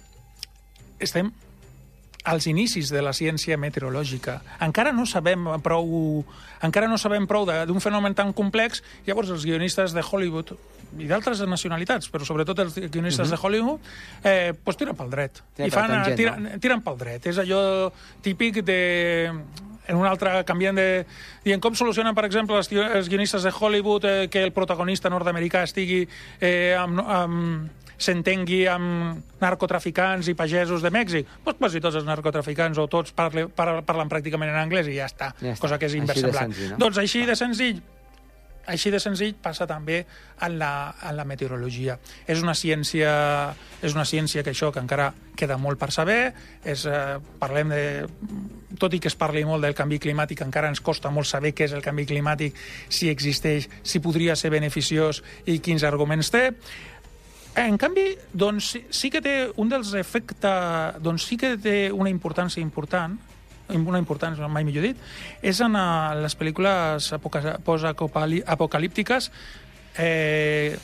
estem 1.01 1.33
als 2.25 2.47
inicis 2.47 2.91
de 2.93 3.01
la 3.03 3.15
ciència 3.17 3.57
meteorològica. 3.57 4.43
Encara 4.61 4.93
no 4.93 5.07
sabem 5.09 5.47
prou, 5.65 6.23
encara 6.63 6.87
no 6.87 6.99
sabem 7.01 7.27
prou 7.27 7.47
de- 7.49 7.65
d'un 7.67 7.81
fenomen 7.81 8.15
tan 8.15 8.33
complex, 8.37 8.83
llavors 9.07 9.31
els 9.31 9.45
guionistes 9.47 9.93
de 9.97 10.03
Hollywood 10.05 10.53
i 10.99 11.07
d'altres 11.07 11.41
nacionalitats, 11.49 12.11
però 12.13 12.25
sobretot 12.27 12.59
els 12.59 12.75
guionistes 12.91 13.31
de 13.31 13.39
Hollywood, 13.41 13.81
eh, 14.23 14.53
pues 14.63 14.77
tiren 14.77 14.95
pel 14.95 15.09
dret. 15.11 15.41
Tiren 15.57 15.69
I 15.69 15.71
fan, 15.71 15.89
tangent, 15.89 16.17
tiren, 16.17 16.43
no? 16.43 16.59
tiren 16.61 16.83
pel 16.83 16.99
dret. 16.99 17.27
És 17.27 17.39
allò 17.39 17.91
típic 18.21 18.63
de 18.65 19.33
en 19.91 19.99
un 19.99 20.07
altre 20.07 20.41
canviant 20.49 20.79
de... 20.79 21.05
Dient 21.45 21.63
com 21.63 21.75
solucionen, 21.77 22.15
per 22.17 22.25
exemple, 22.29 22.57
els, 22.61 22.71
els 22.71 23.11
guionistes 23.11 23.45
de 23.47 23.53
Hollywood 23.53 24.07
eh, 24.07 24.17
que 24.33 24.45
el 24.47 24.55
protagonista 24.57 25.11
nord-americà 25.13 25.65
estigui 25.67 26.05
eh, 26.07 26.77
amb, 26.79 27.03
amb, 27.03 27.81
s'entengui 28.01 28.65
amb 28.71 29.41
narcotraficants 29.43 30.31
i 30.33 30.37
pagesos 30.39 30.85
de 30.85 30.93
Mèxic? 30.95 31.31
Pues 31.45 31.59
quasi 31.61 31.83
tots 31.85 32.01
els 32.01 32.09
narcotraficants 32.09 32.81
o 32.81 32.87
tots 32.91 33.15
parle, 33.17 33.49
par, 33.53 33.81
parlen 33.87 34.11
pràcticament 34.13 34.53
en 34.53 34.61
anglès 34.63 34.89
i 34.89 34.99
ja 34.99 35.09
està. 35.11 35.35
Ja 35.41 35.55
està. 35.55 35.67
Cosa 35.67 35.81
que 35.81 35.91
és 35.91 35.97
Així 35.97 36.05
inversemblant. 36.05 36.55
senzill, 36.55 36.77
no? 36.77 36.85
Doncs 36.87 37.03
així 37.03 37.27
de 37.29 37.37
senzill 37.39 37.83
així 38.71 38.91
de 38.93 39.01
senzill 39.03 39.33
passa 39.43 39.67
també 39.67 40.05
en 40.47 40.59
la, 40.61 40.95
en 41.09 41.17
la 41.19 41.25
meteorologia. 41.27 41.97
És 42.31 42.43
una 42.45 42.55
ciència, 42.55 43.11
és 43.83 43.97
una 43.97 44.05
ciència 44.07 44.45
que 44.47 44.53
això 44.53 44.71
que 44.71 44.83
encara 44.83 45.11
queda 45.35 45.57
molt 45.59 45.81
per 45.81 45.91
saber. 45.91 46.21
És, 46.63 46.85
eh, 46.87 47.17
parlem 47.41 47.73
de, 47.73 47.83
tot 48.79 48.95
i 48.95 49.01
que 49.01 49.09
es 49.11 49.17
parli 49.19 49.45
molt 49.45 49.65
del 49.65 49.75
canvi 49.75 49.99
climàtic, 49.99 50.43
encara 50.45 50.69
ens 50.71 50.81
costa 50.81 51.11
molt 51.11 51.27
saber 51.27 51.51
què 51.55 51.65
és 51.67 51.73
el 51.75 51.83
canvi 51.83 52.07
climàtic, 52.07 52.55
si 52.89 53.09
existeix, 53.11 53.69
si 53.83 53.99
podria 54.01 54.37
ser 54.37 54.51
beneficiós 54.55 55.23
i 55.47 55.59
quins 55.59 55.83
arguments 55.85 56.31
té. 56.31 56.51
En 57.59 57.75
canvi, 57.77 58.13
doncs, 58.33 58.77
sí- 58.95 59.11
que 59.11 59.21
té 59.21 59.51
un 59.57 59.69
dels 59.69 59.91
efectes... 59.99 61.01
Doncs 61.03 61.25
sí 61.27 61.37
que 61.37 61.57
té 61.59 61.91
una 61.91 62.09
importància 62.11 62.63
important, 62.63 63.19
una 63.75 63.99
importància, 63.99 64.47
mai 64.49 64.65
millor 64.65 64.83
dit, 64.87 64.97
és 65.43 65.61
en 65.61 65.75
eh, 65.75 66.15
les 66.23 66.37
pel·lícules 66.39 67.11
apoca- 67.15 67.59
post-apocalíptiques 67.67 69.31
eh, 69.99 70.79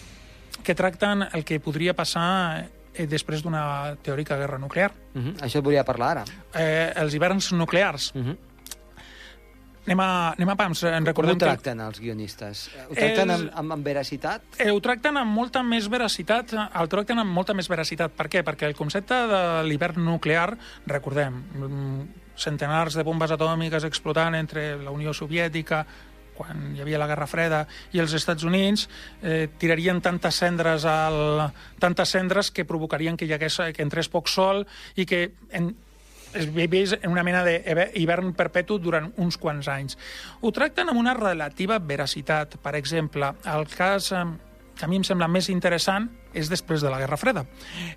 que 0.62 0.74
tracten 0.74 1.22
el 1.32 1.44
que 1.44 1.60
podria 1.62 1.94
passar 1.94 2.66
eh, 2.96 3.06
després 3.06 3.42
d'una 3.42 3.96
teòrica 4.02 4.36
guerra 4.36 4.58
nuclear. 4.58 4.92
Uh 5.14 5.22
-huh. 5.22 5.36
Això 5.40 5.58
et 5.58 5.64
volia 5.64 5.84
parlar 5.84 6.10
ara. 6.10 6.24
Eh, 6.54 6.92
els 6.96 7.14
hiverns 7.14 7.52
nuclears. 7.52 8.12
Uh 8.14 8.22
-huh. 8.24 8.36
Anem 9.86 10.00
a, 10.00 10.32
anem 10.32 10.48
a 10.50 10.56
pams. 10.56 10.82
En 10.82 10.90
Com 10.90 11.02
ho 11.04 11.06
recordem 11.06 11.38
que 11.38 11.44
tracten 11.44 11.80
els 11.80 12.00
guionistes? 12.00 12.70
Ho 12.90 12.94
tracten 12.94 13.30
Els- 13.30 13.42
amb, 13.42 13.50
amb, 13.54 13.72
amb 13.72 13.84
veracitat? 13.86 14.42
Eh, 14.58 14.72
ho 14.72 14.80
tracten 14.80 15.16
amb 15.16 15.30
molta 15.30 15.62
més 15.62 15.86
veracitat, 15.88 16.52
el 16.52 16.88
tracten 16.88 17.18
amb 17.22 17.30
molta 17.30 17.54
més 17.54 17.68
veracitat. 17.68 18.10
Per 18.10 18.26
què? 18.28 18.42
Perquè 18.42 18.66
el 18.66 18.74
concepte 18.74 19.14
de 19.14 19.62
l'hivern 19.62 20.04
nuclear, 20.04 20.56
recordem, 20.86 21.34
mm, 21.54 22.08
centenars 22.34 22.94
de 22.94 23.04
bombes 23.04 23.30
atòmiques 23.30 23.84
explotant 23.84 24.34
entre 24.34 24.76
la 24.82 24.90
Unió 24.90 25.14
Soviètica, 25.14 25.86
quan 26.36 26.74
hi 26.76 26.84
havia 26.84 27.00
la 27.00 27.08
Guerra 27.10 27.28
Freda, 27.30 27.64
i 27.92 28.02
els 28.02 28.14
Estats 28.16 28.44
Units, 28.44 28.86
eh, 29.22 29.48
tirarien 29.58 30.02
tantes 30.04 30.38
cendres, 30.42 30.84
al, 30.84 31.48
tantes 31.82 32.14
cendres 32.14 32.52
que 32.52 32.68
provocarien 32.68 33.16
que 33.16 33.26
hi 33.26 33.34
hagués, 33.36 33.58
que 33.74 33.84
entrés 33.84 34.12
poc 34.12 34.28
sol 34.28 34.66
i 34.96 35.06
que 35.08 35.30
en, 35.50 35.72
es 36.36 36.48
vivís 36.52 36.94
en 37.00 37.10
una 37.10 37.24
mena 37.24 37.42
d'hivern 37.46 38.34
perpetu 38.36 38.78
durant 38.82 39.08
uns 39.22 39.38
quants 39.40 39.68
anys. 39.72 39.96
Ho 40.42 40.52
tracten 40.52 40.90
amb 40.90 41.00
una 41.00 41.14
relativa 41.16 41.78
veracitat. 41.78 42.58
Per 42.62 42.74
exemple, 42.76 43.32
el 43.52 43.66
cas 43.72 44.12
eh, 44.12 44.24
que 44.76 44.84
a 44.84 44.88
mi 44.88 45.00
em 45.00 45.06
sembla 45.08 45.28
més 45.32 45.48
interessant 45.52 46.10
és 46.36 46.50
després 46.52 46.84
de 46.84 46.92
la 46.92 47.00
Guerra 47.00 47.16
Freda. 47.16 47.46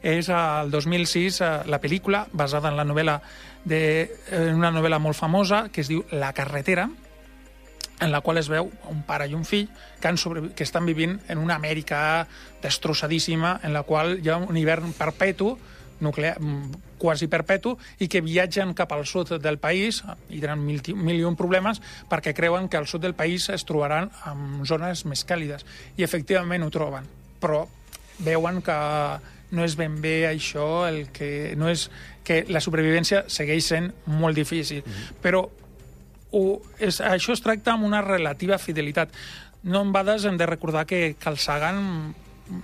És 0.01 0.31
el 0.31 0.71
2006 0.71 1.41
eh, 1.43 1.51
la 1.67 1.81
pel·lícula 1.83 2.25
basada 2.31 2.71
en 2.71 2.79
la 2.79 2.87
novel·la 2.87 3.19
de, 3.67 3.83
en 4.31 4.55
una 4.55 4.71
novel·la 4.71 5.01
molt 5.03 5.19
famosa 5.19 5.67
que 5.73 5.83
es 5.83 5.91
diu 5.91 6.05
La 6.15 6.31
carretera, 6.33 6.87
en 7.99 8.11
la 8.11 8.21
qual 8.21 8.37
es 8.39 8.49
veu 8.49 8.69
un 8.89 9.01
pare 9.07 9.27
i 9.27 9.35
un 9.35 9.45
fill 9.45 9.67
que, 9.99 10.07
han 10.07 10.17
sobrevi... 10.17 10.53
que 10.55 10.63
estan 10.63 10.85
vivint 10.87 11.19
en 11.27 11.37
una 11.37 11.59
Amèrica 11.59 12.27
destrossadíssima, 12.63 13.59
en 13.63 13.73
la 13.73 13.83
qual 13.83 14.17
hi 14.23 14.29
ha 14.29 14.37
un 14.37 14.57
hivern 14.57 14.93
perpetu, 14.97 15.57
nuclear, 15.99 16.39
mm, 16.39 16.97
quasi 16.97 17.27
perpetu, 17.27 17.75
i 17.99 18.07
que 18.07 18.21
viatgen 18.23 18.73
cap 18.73 18.91
al 18.95 19.05
sud 19.05 19.35
del 19.43 19.59
país 19.59 20.01
i 20.29 20.39
tenen 20.39 20.63
mil, 20.63 20.81
mil 20.95 21.19
i 21.19 21.25
un 21.27 21.35
problemes 21.39 21.81
perquè 22.09 22.33
creuen 22.35 22.69
que 22.69 22.79
al 22.79 22.87
sud 22.87 23.03
del 23.03 23.15
país 23.15 23.49
es 23.49 23.65
trobaran 23.67 24.11
en 24.27 24.63
zones 24.65 25.05
més 25.05 25.25
càlides. 25.27 25.65
I 25.97 26.07
efectivament 26.07 26.63
ho 26.63 26.71
troben. 26.71 27.07
Però 27.39 27.65
veuen 28.23 28.61
que 28.63 28.79
no 29.51 29.65
és 29.65 29.75
ben 29.75 29.99
bé 30.01 30.29
això 30.29 30.87
el 30.87 31.09
que... 31.11 31.55
No 31.57 31.69
és 31.71 31.89
que 32.23 32.43
la 32.51 32.61
supervivència 32.61 33.23
segueix 33.31 33.65
sent 33.71 33.89
molt 34.05 34.37
difícil. 34.37 34.83
Mm 34.85 34.91
-hmm. 34.91 35.21
Però 35.23 35.49
ho, 36.31 36.61
és, 36.79 37.01
això 37.01 37.33
es 37.33 37.41
tracta 37.41 37.73
amb 37.73 37.85
una 37.87 38.01
relativa 38.01 38.57
fidelitat. 38.57 39.09
No 39.63 39.81
en 39.83 39.91
vegades 39.91 40.25
hem 40.25 40.37
de 40.39 40.45
recordar 40.47 40.85
que 40.87 41.15
Carl 41.19 41.37
Sagan, 41.37 42.13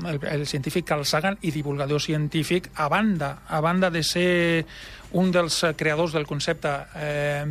el, 0.07 0.19
el 0.31 0.47
científic 0.47 0.85
Carl 0.87 1.05
Sagan 1.05 1.37
i 1.41 1.51
divulgador 1.51 2.01
científic, 2.01 2.69
a 2.75 2.87
banda, 2.89 3.41
a 3.47 3.59
banda 3.61 3.89
de 3.91 4.03
ser 4.03 4.65
un 5.11 5.31
dels 5.31 5.63
creadors 5.77 6.13
del 6.13 6.25
concepte 6.27 6.71
eh, 6.95 7.45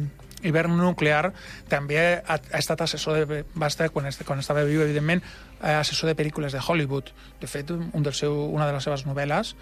hivern 0.44 0.76
nuclear, 0.76 1.30
també 1.68 1.98
ha, 2.20 2.34
ha 2.36 2.58
estat 2.58 2.82
assessor 2.84 3.22
de, 3.26 3.44
va 3.56 3.68
estar, 3.70 3.90
quan, 3.90 4.06
est- 4.10 4.24
quan 4.28 4.40
estava 4.42 4.64
viu, 4.68 4.82
evidentment, 4.84 5.22
eh, 5.62 5.72
assessor 5.78 6.10
de 6.10 6.16
pel·lícules 6.18 6.52
de 6.52 6.60
Hollywood. 6.60 7.12
De 7.40 7.46
fet, 7.48 7.70
un 7.70 8.02
del 8.04 8.12
seu, 8.16 8.34
una 8.52 8.66
de 8.68 8.74
les 8.76 8.84
seves 8.84 9.06
novel·les 9.08 9.54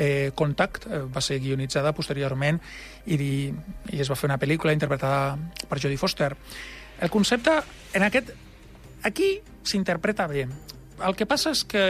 eh, 0.00 0.32
Contact 0.34 0.88
eh, 0.88 1.02
va 1.12 1.20
ser 1.20 1.38
guionitzada 1.44 1.92
posteriorment 1.96 2.58
i, 3.06 3.20
i 3.20 4.00
es 4.00 4.10
va 4.10 4.16
fer 4.16 4.30
una 4.30 4.40
pel·lícula 4.40 4.74
interpretada 4.76 5.36
per 5.68 5.78
Jodie 5.78 6.00
Foster. 6.00 6.32
El 7.00 7.12
concepte, 7.12 7.60
en 7.94 8.08
aquest, 8.08 8.32
aquí 9.04 9.36
s'interpreta 9.62 10.28
bé. 10.30 10.46
El 11.00 11.16
que 11.16 11.28
passa 11.28 11.52
és 11.56 11.64
que 11.68 11.86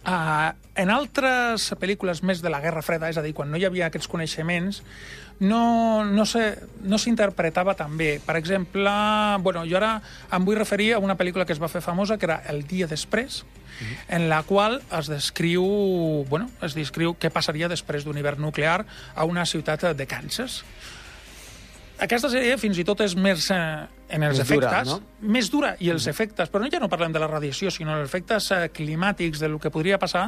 Uh, 0.00 0.56
en 0.80 0.88
altres 0.88 1.66
pel·lícules 1.76 2.22
més 2.24 2.38
de 2.40 2.48
la 2.48 2.62
Guerra 2.64 2.80
Freda, 2.80 3.10
és 3.12 3.18
a 3.20 3.22
dir, 3.24 3.34
quan 3.36 3.50
no 3.52 3.58
hi 3.60 3.66
havia 3.68 3.90
aquests 3.90 4.08
coneixements, 4.08 4.78
no, 5.40 6.04
no 6.04 6.24
se- 6.26 6.58
no 6.82 6.98
s'interpretava 6.98 7.74
tan 7.74 7.96
bé. 7.96 8.20
Per 8.24 8.36
exemple, 8.36 8.90
bueno, 9.40 9.64
jo 9.66 9.76
ara 9.80 10.00
em 10.32 10.44
vull 10.44 10.58
referir 10.60 10.92
a 10.94 10.98
una 11.00 11.16
pel·lícula 11.16 11.46
que 11.46 11.52
es 11.56 11.60
va 11.62 11.68
fer 11.72 11.80
famosa, 11.82 12.18
que 12.18 12.26
era 12.28 12.42
El 12.48 12.66
dia 12.66 12.86
després, 12.86 13.44
en 14.08 14.28
la 14.28 14.42
qual 14.42 14.82
es 14.98 15.06
descriu, 15.08 15.64
bueno, 16.28 16.50
es 16.60 16.74
descriu 16.76 17.14
què 17.16 17.30
passaria 17.32 17.68
després 17.72 18.04
d'un 18.04 18.18
hivern 18.20 18.40
nuclear 18.44 18.84
a 19.14 19.24
una 19.24 19.46
ciutat 19.46 19.96
de 19.96 20.06
Kansas. 20.06 20.62
Aquesta 22.00 22.30
sèrie 22.32 22.56
fins 22.56 22.78
i 22.80 22.84
tot 22.88 23.02
és 23.04 23.12
més 23.18 23.50
eh, 23.52 23.56
en 24.10 24.22
els 24.24 24.38
Més 24.38 24.48
dura, 24.48 24.68
efectes, 24.70 24.88
no? 24.88 25.28
més 25.34 25.50
dura 25.52 25.74
i 25.84 25.90
els 25.92 26.06
efectes, 26.08 26.48
però 26.48 26.64
ja 26.72 26.80
no 26.80 26.88
parlem 26.88 27.12
de 27.12 27.20
la 27.20 27.28
radiació, 27.28 27.68
sinó 27.74 27.98
els 27.98 28.08
efectes 28.08 28.46
eh, 28.56 28.60
climàtics 28.72 29.42
del 29.42 29.58
que 29.60 29.72
podria 29.74 29.98
passar, 30.00 30.26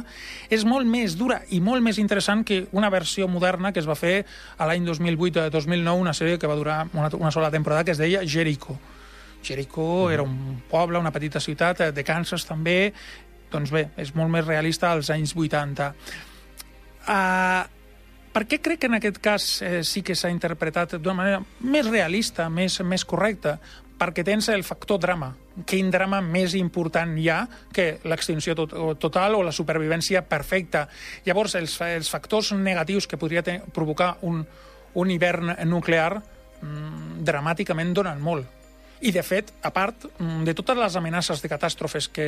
és 0.53 0.67
molt 0.69 0.85
més 0.85 1.17
dura 1.17 1.41
i 1.49 1.59
molt 1.65 1.81
més 1.81 1.97
interessant 1.97 2.45
que 2.45 2.67
una 2.77 2.91
versió 2.93 3.27
moderna 3.27 3.73
que 3.73 3.81
es 3.81 3.89
va 3.89 3.97
fer 3.97 4.19
a 4.57 4.69
l'any 4.69 4.85
2008-2009, 4.85 5.97
una 5.97 6.13
sèrie 6.13 6.37
que 6.37 6.49
va 6.49 6.59
durar 6.59 6.83
una, 6.93 7.09
una 7.17 7.33
sola 7.33 7.49
temporada, 7.51 7.83
que 7.83 7.97
es 7.97 8.01
deia 8.01 8.21
Jericho. 8.21 8.77
Jericho 9.43 10.11
era 10.13 10.23
un 10.23 10.61
poble, 10.69 11.01
una 11.01 11.11
petita 11.11 11.41
ciutat 11.41 11.81
eh, 11.81 11.91
de 11.91 12.05
Kansas 12.05 12.45
també, 12.45 12.93
doncs 13.53 13.73
bé, 13.73 13.87
és 13.97 14.13
molt 14.13 14.29
més 14.29 14.45
realista 14.45 14.93
als 14.93 15.09
anys 15.13 15.33
80. 15.33 15.89
Uh, 17.03 17.65
per 18.33 18.47
què 18.49 18.59
crec 18.65 18.81
que 18.81 18.89
en 18.89 18.97
aquest 18.97 19.19
cas 19.23 19.45
eh, 19.61 19.83
sí 19.85 20.01
que 20.01 20.15
s'ha 20.17 20.31
interpretat 20.33 20.97
d'una 20.97 21.17
manera 21.19 21.41
més 21.61 21.87
realista, 21.87 22.49
més, 22.49 22.79
més 22.81 23.05
correcta? 23.05 23.59
Perquè 23.99 24.23
tens 24.25 24.49
el 24.49 24.65
factor 24.65 24.99
drama. 24.99 25.29
Quin 25.69 25.91
drama 25.93 26.19
més 26.25 26.55
important 26.57 27.13
hi 27.21 27.27
ha 27.29 27.43
que 27.71 27.99
l'extinció 28.09 28.55
tot, 28.57 28.73
total 28.99 29.37
o 29.37 29.43
la 29.45 29.53
supervivència 29.53 30.23
perfecta? 30.25 30.87
Llavors, 31.27 31.53
els, 31.61 31.77
els 31.85 32.09
factors 32.09 32.51
negatius 32.57 33.07
que 33.07 33.21
podria 33.21 33.45
ten, 33.45 33.61
provocar 33.71 34.15
un, 34.25 34.41
un 34.97 35.13
hivern 35.13 35.53
nuclear 35.69 36.17
mm, 36.17 37.21
dramàticament 37.29 37.93
donen 37.93 38.19
molt. 38.21 38.62
I, 39.03 39.11
de 39.11 39.23
fet, 39.25 39.51
a 39.67 39.71
part 39.75 40.05
mm, 40.07 40.45
de 40.47 40.53
totes 40.55 40.77
les 40.79 40.95
amenaces 40.95 41.41
de 41.43 41.49
catàstrofes 41.51 42.07
que, 42.07 42.27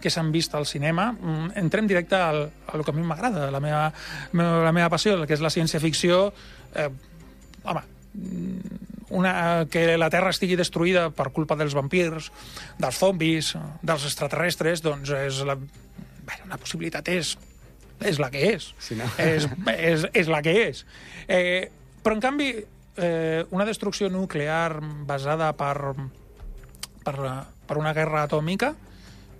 que 0.00 0.12
s'han 0.12 0.30
vist 0.34 0.54
al 0.54 0.66
cinema, 0.70 1.08
mm, 1.12 1.56
entrem 1.58 1.88
directe 1.90 2.14
al, 2.14 2.44
a 2.70 2.78
lo 2.78 2.86
que 2.86 2.92
a 2.92 2.94
mi 2.94 3.02
m'agrada, 3.02 3.48
la, 3.50 3.60
meva, 3.60 3.88
la 4.32 4.72
meva 4.72 4.92
passió, 4.92 5.16
que 5.26 5.34
és 5.34 5.42
la 5.42 5.50
ciència-ficció. 5.50 6.28
Eh, 6.78 6.86
home, 7.64 7.82
mm, 8.14 8.78
una, 9.14 9.32
que 9.70 9.96
la 9.98 10.10
Terra 10.10 10.30
estigui 10.30 10.54
destruïda 10.58 11.08
per 11.14 11.32
culpa 11.34 11.58
dels 11.58 11.74
vampirs, 11.74 12.30
dels 12.78 13.00
zombis, 13.02 13.50
dels 13.82 14.06
extraterrestres, 14.06 14.84
doncs 14.86 15.10
és 15.18 15.40
la, 15.46 15.58
bueno, 15.58 16.50
la 16.50 16.60
possibilitat 16.62 17.10
és, 17.10 17.34
és 18.06 18.22
la 18.22 18.30
que 18.30 18.52
és. 18.54 18.70
Sí, 18.78 18.94
no? 18.98 19.10
és, 19.18 19.48
és, 19.74 20.06
és 20.14 20.30
la 20.30 20.42
que 20.46 20.54
és. 20.68 20.84
Eh, 21.26 21.66
però, 22.04 22.16
en 22.18 22.22
canvi, 22.22 22.52
eh, 22.96 23.44
una 23.50 23.64
destrucció 23.64 24.08
nuclear 24.10 24.78
basada 25.06 25.52
per, 25.56 25.94
per, 27.04 27.14
per 27.66 27.78
una 27.80 27.92
guerra 27.96 28.24
atòmica 28.28 28.74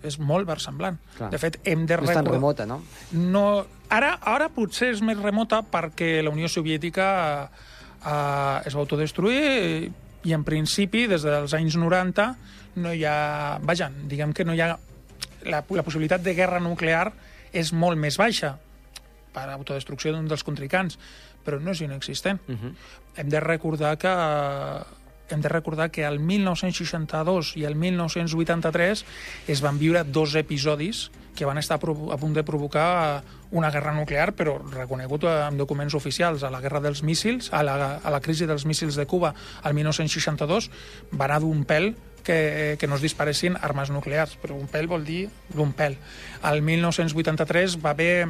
és 0.05 0.19
molt 0.21 0.45
versemblant. 0.47 0.99
Clar. 1.17 1.31
De 1.33 1.39
fet, 1.41 1.61
hem 1.65 1.87
de 1.89 1.97
No 1.97 2.05
és 2.05 2.11
tan 2.13 2.25
recordar- 2.27 2.35
remota, 2.35 2.67
no? 2.69 2.83
no, 3.13 3.45
ara, 3.89 4.19
ara 4.21 4.51
potser 4.53 4.91
és 4.93 5.01
més 5.01 5.17
remota 5.17 5.63
perquè 5.65 6.19
la 6.23 6.31
Unió 6.35 6.49
Soviètica 6.53 7.07
eh, 8.05 8.67
es 8.69 8.75
va 8.77 8.83
autodestruir 8.83 9.91
i 10.25 10.33
en 10.33 10.45
principi, 10.45 11.07
des 11.09 11.25
dels 11.25 11.53
anys 11.57 11.77
90, 11.77 12.29
no 12.81 12.93
hi 12.93 13.05
ha... 13.05 13.59
Vaja, 13.63 13.91
diguem 14.09 14.33
que 14.37 14.45
no 14.45 14.55
hi 14.57 14.61
ha... 14.65 14.75
La, 15.45 15.61
la 15.69 15.83
possibilitat 15.85 16.23
de 16.25 16.33
guerra 16.37 16.61
nuclear 16.61 17.11
és 17.53 17.73
molt 17.77 18.01
més 18.01 18.17
baixa 18.17 18.55
per 19.35 19.49
autodestrucció 19.53 20.13
d'un 20.15 20.29
dels 20.31 20.45
contrincants, 20.47 20.97
però 21.45 21.61
no 21.61 21.73
és 21.73 21.81
inexistent. 21.81 22.41
Uh 22.49 22.55
-huh. 22.55 22.75
Hem 23.17 23.29
de 23.29 23.41
recordar 23.41 23.97
que 23.99 24.09
hem 25.31 25.41
de 25.41 25.49
recordar 25.49 25.91
que 25.91 26.05
el 26.05 26.21
1962 26.21 27.57
i 27.57 27.65
el 27.65 27.75
1983 27.77 29.05
es 29.49 29.61
van 29.61 29.79
viure 29.79 30.05
dos 30.05 30.35
episodis 30.35 31.11
que 31.35 31.45
van 31.45 31.59
estar 31.59 31.81
a 31.81 32.17
punt 32.17 32.35
de 32.35 32.45
provocar 32.45 33.25
una 33.51 33.71
guerra 33.71 33.95
nuclear, 33.95 34.35
però 34.35 34.59
reconegut 34.71 35.25
amb 35.25 35.59
documents 35.59 35.95
oficials. 35.95 36.45
A 36.45 36.51
la 36.51 36.61
guerra 36.61 36.81
dels 36.81 37.03
míssils, 37.03 37.53
a 37.53 37.63
la, 37.67 37.97
a 37.99 38.11
la 38.11 38.21
crisi 38.21 38.47
dels 38.47 38.65
míssils 38.67 38.95
de 38.95 39.07
Cuba, 39.07 39.35
al 39.63 39.75
1962, 39.75 40.71
va 41.13 41.25
anar 41.25 41.41
d'un 41.43 41.65
pèl 41.67 41.95
que, 42.23 42.77
que 42.79 42.87
no 42.87 42.97
es 42.97 43.03
disparessin 43.03 43.59
armes 43.61 43.91
nuclears, 43.91 44.39
però 44.41 44.57
un 44.57 44.71
pèl 44.71 44.87
vol 44.87 45.05
dir 45.05 45.29
d'un 45.53 45.75
pèl. 45.77 45.99
Al 46.43 46.63
1983 46.63 47.79
va 47.83 47.91
haver 47.91 48.29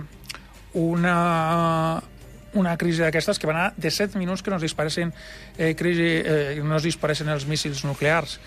una, 0.74 2.02
una 2.54 2.76
crisi 2.78 3.02
d'aquestes 3.02 3.38
que 3.38 3.48
va 3.50 3.54
anar 3.54 3.72
de 3.76 3.90
7 3.90 4.18
minuts 4.18 4.42
que 4.42 4.50
no 4.50 4.56
es 4.56 4.62
disparessin, 4.62 5.12
eh, 5.58 5.74
crisi, 5.74 6.08
eh, 6.22 6.60
no 6.62 6.76
es 6.76 6.86
disparessin 6.86 7.28
els 7.28 7.46
míssils 7.46 7.84
nuclears. 7.84 8.38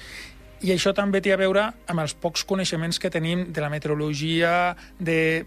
I 0.66 0.74
això 0.74 0.94
també 0.98 1.22
té 1.22 1.34
a 1.34 1.38
veure 1.38 1.68
amb 1.86 2.02
els 2.02 2.16
pocs 2.18 2.44
coneixements 2.48 2.98
que 3.00 3.12
tenim 3.14 3.52
de 3.54 3.62
la 3.62 3.70
meteorologia, 3.70 4.76
de, 4.98 5.46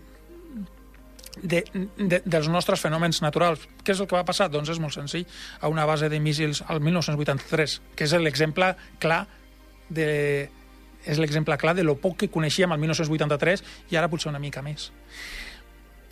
de, 1.42 1.64
de, 1.98 2.20
dels 2.24 2.48
nostres 2.48 2.80
fenòmens 2.82 3.20
naturals. 3.24 3.66
Què 3.82 3.94
és 3.94 4.00
el 4.00 4.06
que 4.06 4.18
va 4.18 4.26
passar? 4.28 4.50
Doncs 4.52 4.70
és 4.70 4.80
molt 4.82 4.94
senzill. 4.94 5.26
A 5.60 5.68
una 5.72 5.86
base 5.88 6.08
de 6.12 6.20
míssils 6.22 6.62
al 6.68 6.80
1983, 6.80 7.80
que 7.96 8.06
és 8.06 8.16
l'exemple 8.22 8.74
clar 9.02 9.24
de, 9.90 10.48
és 11.04 11.18
l'exemple 11.18 11.56
clar 11.58 11.74
de 11.74 11.84
lo 11.86 11.96
poc 12.00 12.18
que 12.22 12.30
coneixíem 12.32 12.72
al 12.72 12.80
1983 12.82 13.64
i 13.90 13.98
ara 13.98 14.10
potser 14.12 14.30
una 14.30 14.42
mica 14.42 14.62
més. 14.62 14.90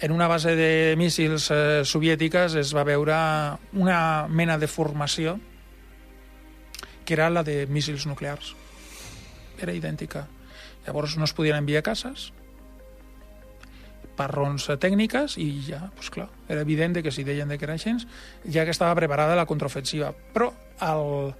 En 0.01 0.13
una 0.13 0.29
base 0.29 0.55
de 0.55 0.95
míssils 0.95 1.49
eh, 1.51 1.83
soviètiques 1.83 2.55
es 2.55 2.71
va 2.71 2.85
veure 2.87 3.17
una 3.75 4.29
mena 4.31 4.55
de 4.59 4.69
formació 4.71 5.39
que 7.05 7.17
era 7.17 7.27
la 7.31 7.43
de 7.43 7.67
míssils 7.67 8.07
nuclears. 8.07 8.53
Era 9.59 9.75
idèntica. 9.75 10.29
Llavors 10.87 11.17
no 11.19 11.27
es 11.27 11.35
podien 11.35 11.59
enviar 11.59 11.83
cases 11.83 12.29
per 14.15 14.29
raons 14.31 14.69
eh, 14.71 14.77
tècniques 14.79 15.35
i 15.43 15.49
ja, 15.67 15.81
doncs 15.97 16.13
clar, 16.15 16.29
era 16.47 16.63
evident 16.63 16.95
de 16.95 17.03
que 17.03 17.11
si 17.11 17.25
deien 17.27 17.51
de 17.51 17.59
que 17.59 17.67
era 17.67 17.75
així, 17.75 17.97
ja 18.47 18.63
que 18.63 18.75
estava 18.75 18.95
preparada 18.95 19.35
la 19.39 19.49
contraofensiva. 19.51 20.13
Però 20.35 20.53
el, 20.85 21.35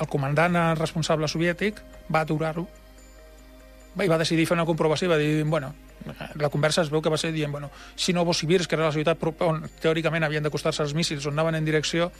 el 0.00 0.08
comandant 0.08 0.56
responsable 0.80 1.28
soviètic 1.28 1.84
va 2.08 2.24
aturar-ho 2.24 2.64
i 3.98 4.08
va 4.08 4.20
decidir 4.20 4.46
fer 4.48 4.56
una 4.56 4.68
comprovació 4.68 5.08
i 5.08 5.12
va 5.12 5.20
dir, 5.20 5.44
bueno, 5.44 5.74
la 6.38 6.48
conversa 6.48 6.82
es 6.82 6.90
veu 6.90 7.02
que 7.02 7.10
va 7.12 7.18
ser 7.20 7.32
dient, 7.32 7.52
bueno, 7.52 7.70
si 7.96 8.12
Novosibirsk, 8.12 8.70
que 8.70 8.76
era 8.78 8.88
la 8.88 8.94
ciutat 8.94 9.22
on 9.44 9.64
teòricament 9.82 10.24
havien 10.24 10.44
d'acostar-se 10.46 10.82
els 10.82 10.94
míssils, 10.94 11.26
on 11.26 11.36
anaven 11.36 11.58
en 11.58 11.64
direcció, 11.64 12.10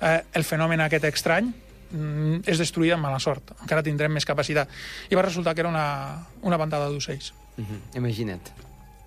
eh, 0.00 0.20
el 0.32 0.44
fenomen 0.44 0.80
aquest 0.84 1.08
estrany 1.10 1.50
mm, 1.90 2.44
és 2.46 2.60
destruït 2.60 2.94
amb 2.94 3.06
mala 3.06 3.20
sort. 3.22 3.54
Encara 3.60 3.82
tindrem 3.82 4.12
més 4.12 4.26
capacitat. 4.28 4.70
I 5.10 5.18
va 5.18 5.26
resultar 5.26 5.54
que 5.54 5.64
era 5.64 5.72
una, 5.72 6.26
una 6.42 6.60
bandada 6.60 6.88
d'ocells. 6.90 7.32
Uh 7.56 7.64
-huh. 7.64 7.80
Imagina't. 7.96 8.50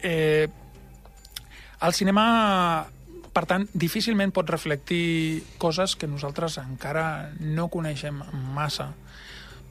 Eh, 0.01 0.47
el 1.81 1.93
cinema, 1.93 2.87
per 3.33 3.45
tant, 3.45 3.67
difícilment 3.73 4.31
pot 4.33 4.49
reflectir 4.49 5.43
coses 5.57 5.95
que 5.95 6.07
nosaltres 6.07 6.57
encara 6.57 7.31
no 7.39 7.67
coneixem 7.69 8.23
massa, 8.53 8.93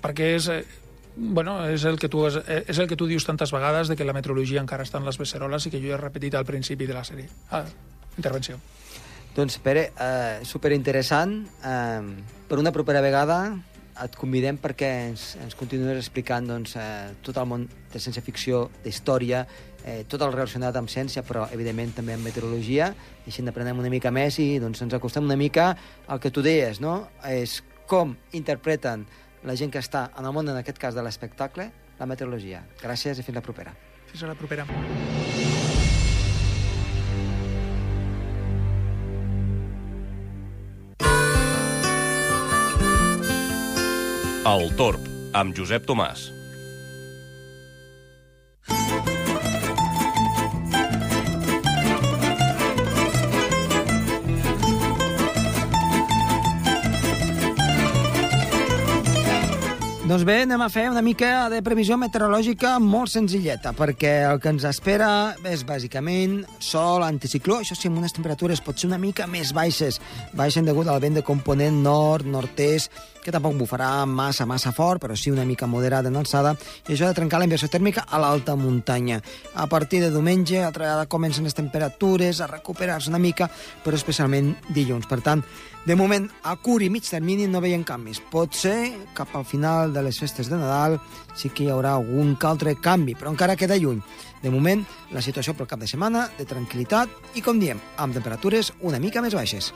perquè 0.03 0.37
és, 0.37 0.49
eh, 0.49 0.65
bueno, 1.17 1.59
és, 1.69 1.85
el 1.85 1.99
que 1.99 2.09
tu, 2.13 2.23
és 2.29 2.79
el 2.79 2.89
que 2.89 2.97
tu 2.97 3.09
dius 3.09 3.25
tantes 3.27 3.53
vegades 3.53 3.89
de 3.89 3.97
que 3.97 4.05
la 4.05 4.15
meteorologia 4.17 4.63
encara 4.63 4.85
està 4.87 5.01
en 5.01 5.09
les 5.09 5.19
beceroles 5.19 5.67
i 5.67 5.73
que 5.73 5.81
jo 5.83 5.95
he 5.95 6.01
repetit 6.01 6.37
al 6.37 6.47
principi 6.47 6.87
de 6.87 6.97
la 6.97 7.05
sèrie. 7.05 7.29
Ah, 7.51 7.65
intervenció. 8.17 8.61
Doncs, 9.37 9.59
Pere, 9.61 9.91
eh, 10.01 10.45
superinteressant. 10.45 11.39
Eh, 11.65 12.03
per 12.49 12.59
una 12.59 12.73
propera 12.73 13.03
vegada 13.05 13.41
et 14.05 14.17
convidem 14.17 14.59
perquè 14.61 14.89
ens, 15.09 15.35
ens 15.41 15.57
continues 15.57 15.97
explicant 15.97 16.47
doncs, 16.49 16.77
eh, 16.77 17.15
tot 17.25 17.37
el 17.41 17.49
món 17.49 17.67
de 17.93 18.01
ciència-ficció, 18.01 18.67
d'història, 18.85 19.47
eh, 19.85 20.05
tot 20.09 20.23
el 20.23 20.33
relacionat 20.35 20.77
amb 20.77 20.91
ciència, 20.93 21.25
però 21.25 21.47
evidentment 21.53 21.95
també 21.97 22.17
amb 22.17 22.25
meteorologia, 22.25 22.91
i 23.25 23.31
així 23.31 23.45
n'aprenem 23.45 23.79
una 23.79 23.93
mica 23.93 24.13
més 24.13 24.39
i 24.43 24.59
doncs, 24.63 24.83
ens 24.83 24.97
acostem 24.97 25.25
una 25.25 25.37
mica 25.37 25.71
al 26.07 26.21
que 26.21 26.31
tu 26.31 26.45
deies, 26.45 26.81
no? 26.81 27.09
És 27.25 27.63
com 27.87 28.17
interpreten 28.33 29.07
la 29.45 29.57
gent 29.57 29.73
que 29.73 29.83
està 29.83 30.11
en 30.19 30.25
el 30.25 30.33
món, 30.33 30.49
en 30.49 30.57
aquest 30.57 30.79
cas 30.79 30.95
de 30.95 31.03
l'espectacle, 31.05 31.71
la 31.99 32.07
meteorologia. 32.07 32.63
Gràcies 32.83 33.19
i 33.19 33.27
fins 33.27 33.37
la 33.37 33.45
propera. 33.45 33.75
Fins 34.11 34.23
a 34.23 34.33
la 34.33 34.39
propera. 34.39 34.67
El 44.47 44.69
Torb, 44.79 45.03
amb 45.35 45.57
Josep 45.59 45.89
Tomàs. 45.89 46.36
Doncs 60.07 60.23
bé, 60.23 60.37
anem 60.45 60.63
a 60.63 60.69
fer 60.71 60.85
una 60.87 61.01
mica 61.03 61.49
de 61.51 61.57
previsió 61.67 61.97
meteorològica 61.99 62.77
molt 62.79 63.11
senzilleta, 63.11 63.73
perquè 63.75 64.13
el 64.29 64.39
que 64.39 64.53
ens 64.55 64.63
espera 64.69 65.09
és 65.51 65.65
bàsicament 65.67 66.37
sol, 66.63 67.03
anticicló, 67.03 67.57
això 67.59 67.75
sí, 67.75 67.91
amb 67.91 67.99
unes 67.99 68.15
temperatures 68.15 68.63
potser 68.63 68.87
una 68.87 69.01
mica 69.03 69.27
més 69.27 69.51
baixes, 69.51 69.99
baixen 70.39 70.71
degut 70.71 70.87
al 70.87 71.03
vent 71.03 71.19
de 71.19 71.25
component 71.27 71.83
nord, 71.83 72.23
nord-est, 72.31 72.95
que 73.27 73.35
tampoc 73.35 73.57
bufarà 73.59 73.91
massa, 74.07 74.47
massa 74.47 74.71
fort, 74.71 75.03
però 75.03 75.17
sí 75.19 75.33
una 75.35 75.45
mica 75.45 75.67
moderada 75.67 76.09
en 76.09 76.17
alçada, 76.17 76.55
i 76.87 76.95
això 76.95 77.09
ha 77.09 77.11
de 77.11 77.19
trencar 77.19 77.41
la 77.43 77.49
inversió 77.49 77.69
tèrmica 77.69 78.07
a 78.07 78.21
l'alta 78.23 78.55
muntanya. 78.55 79.19
A 79.55 79.67
partir 79.67 80.01
de 80.05 80.13
diumenge, 80.15 80.63
altra 80.63 80.87
vegada 80.87 81.09
comencen 81.11 81.45
les 81.45 81.59
temperatures 81.59 82.41
a 82.41 82.47
recuperar-se 82.47 83.11
una 83.11 83.19
mica, 83.19 83.51
però 83.83 83.99
especialment 83.99 84.55
dilluns. 84.71 85.11
Per 85.11 85.19
tant, 85.27 85.43
de 85.87 85.95
moment, 85.99 86.31
a 86.43 86.55
curt 86.63 86.87
i 86.87 86.91
mig 86.91 87.05
termini 87.07 87.51
no 87.51 87.61
veiem 87.63 87.83
canvis. 87.87 88.23
Pot 88.31 88.55
ser 88.55 88.93
cap 89.15 89.35
al 89.35 89.45
final 89.47 89.93
de 89.95 90.07
les 90.07 90.19
festes 90.23 90.51
de 90.51 90.59
Nadal 90.59 91.01
sí 91.35 91.51
que 91.51 91.67
hi 91.67 91.71
haurà 91.75 91.97
algun 91.99 92.37
altre 92.47 92.75
canvi, 92.79 93.19
però 93.19 93.35
encara 93.35 93.59
queda 93.59 93.79
lluny. 93.79 94.03
De 94.43 94.51
moment, 94.51 94.87
la 95.11 95.23
situació 95.23 95.55
pel 95.55 95.67
cap 95.67 95.83
de 95.83 95.91
setmana, 95.91 96.29
de 96.39 96.47
tranquil·litat 96.47 97.35
i, 97.35 97.43
com 97.43 97.59
diem, 97.59 97.83
amb 97.99 98.15
temperatures 98.15 98.73
una 98.83 99.03
mica 99.03 99.23
més 99.23 99.35
baixes. 99.35 99.73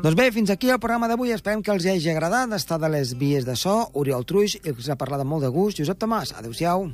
Doncs 0.00 0.16
bé, 0.16 0.30
fins 0.32 0.48
aquí 0.48 0.70
el 0.72 0.78
programa 0.80 1.10
d'avui. 1.10 1.34
Esperem 1.34 1.60
que 1.60 1.74
els 1.74 1.84
hagi 1.84 2.08
agradat. 2.08 2.54
Està 2.56 2.78
de 2.80 2.88
les 2.88 3.12
vies 3.20 3.44
de 3.44 3.52
so, 3.52 3.74
Oriol 4.00 4.24
Truix, 4.24 4.56
els 4.64 4.88
ha 4.88 4.96
parlat 4.96 5.26
amb 5.26 5.34
molt 5.34 5.44
de 5.44 5.52
gust, 5.52 5.76
Josep 5.76 6.00
Tomàs. 6.00 6.32
Adéu-siau. 6.40 6.88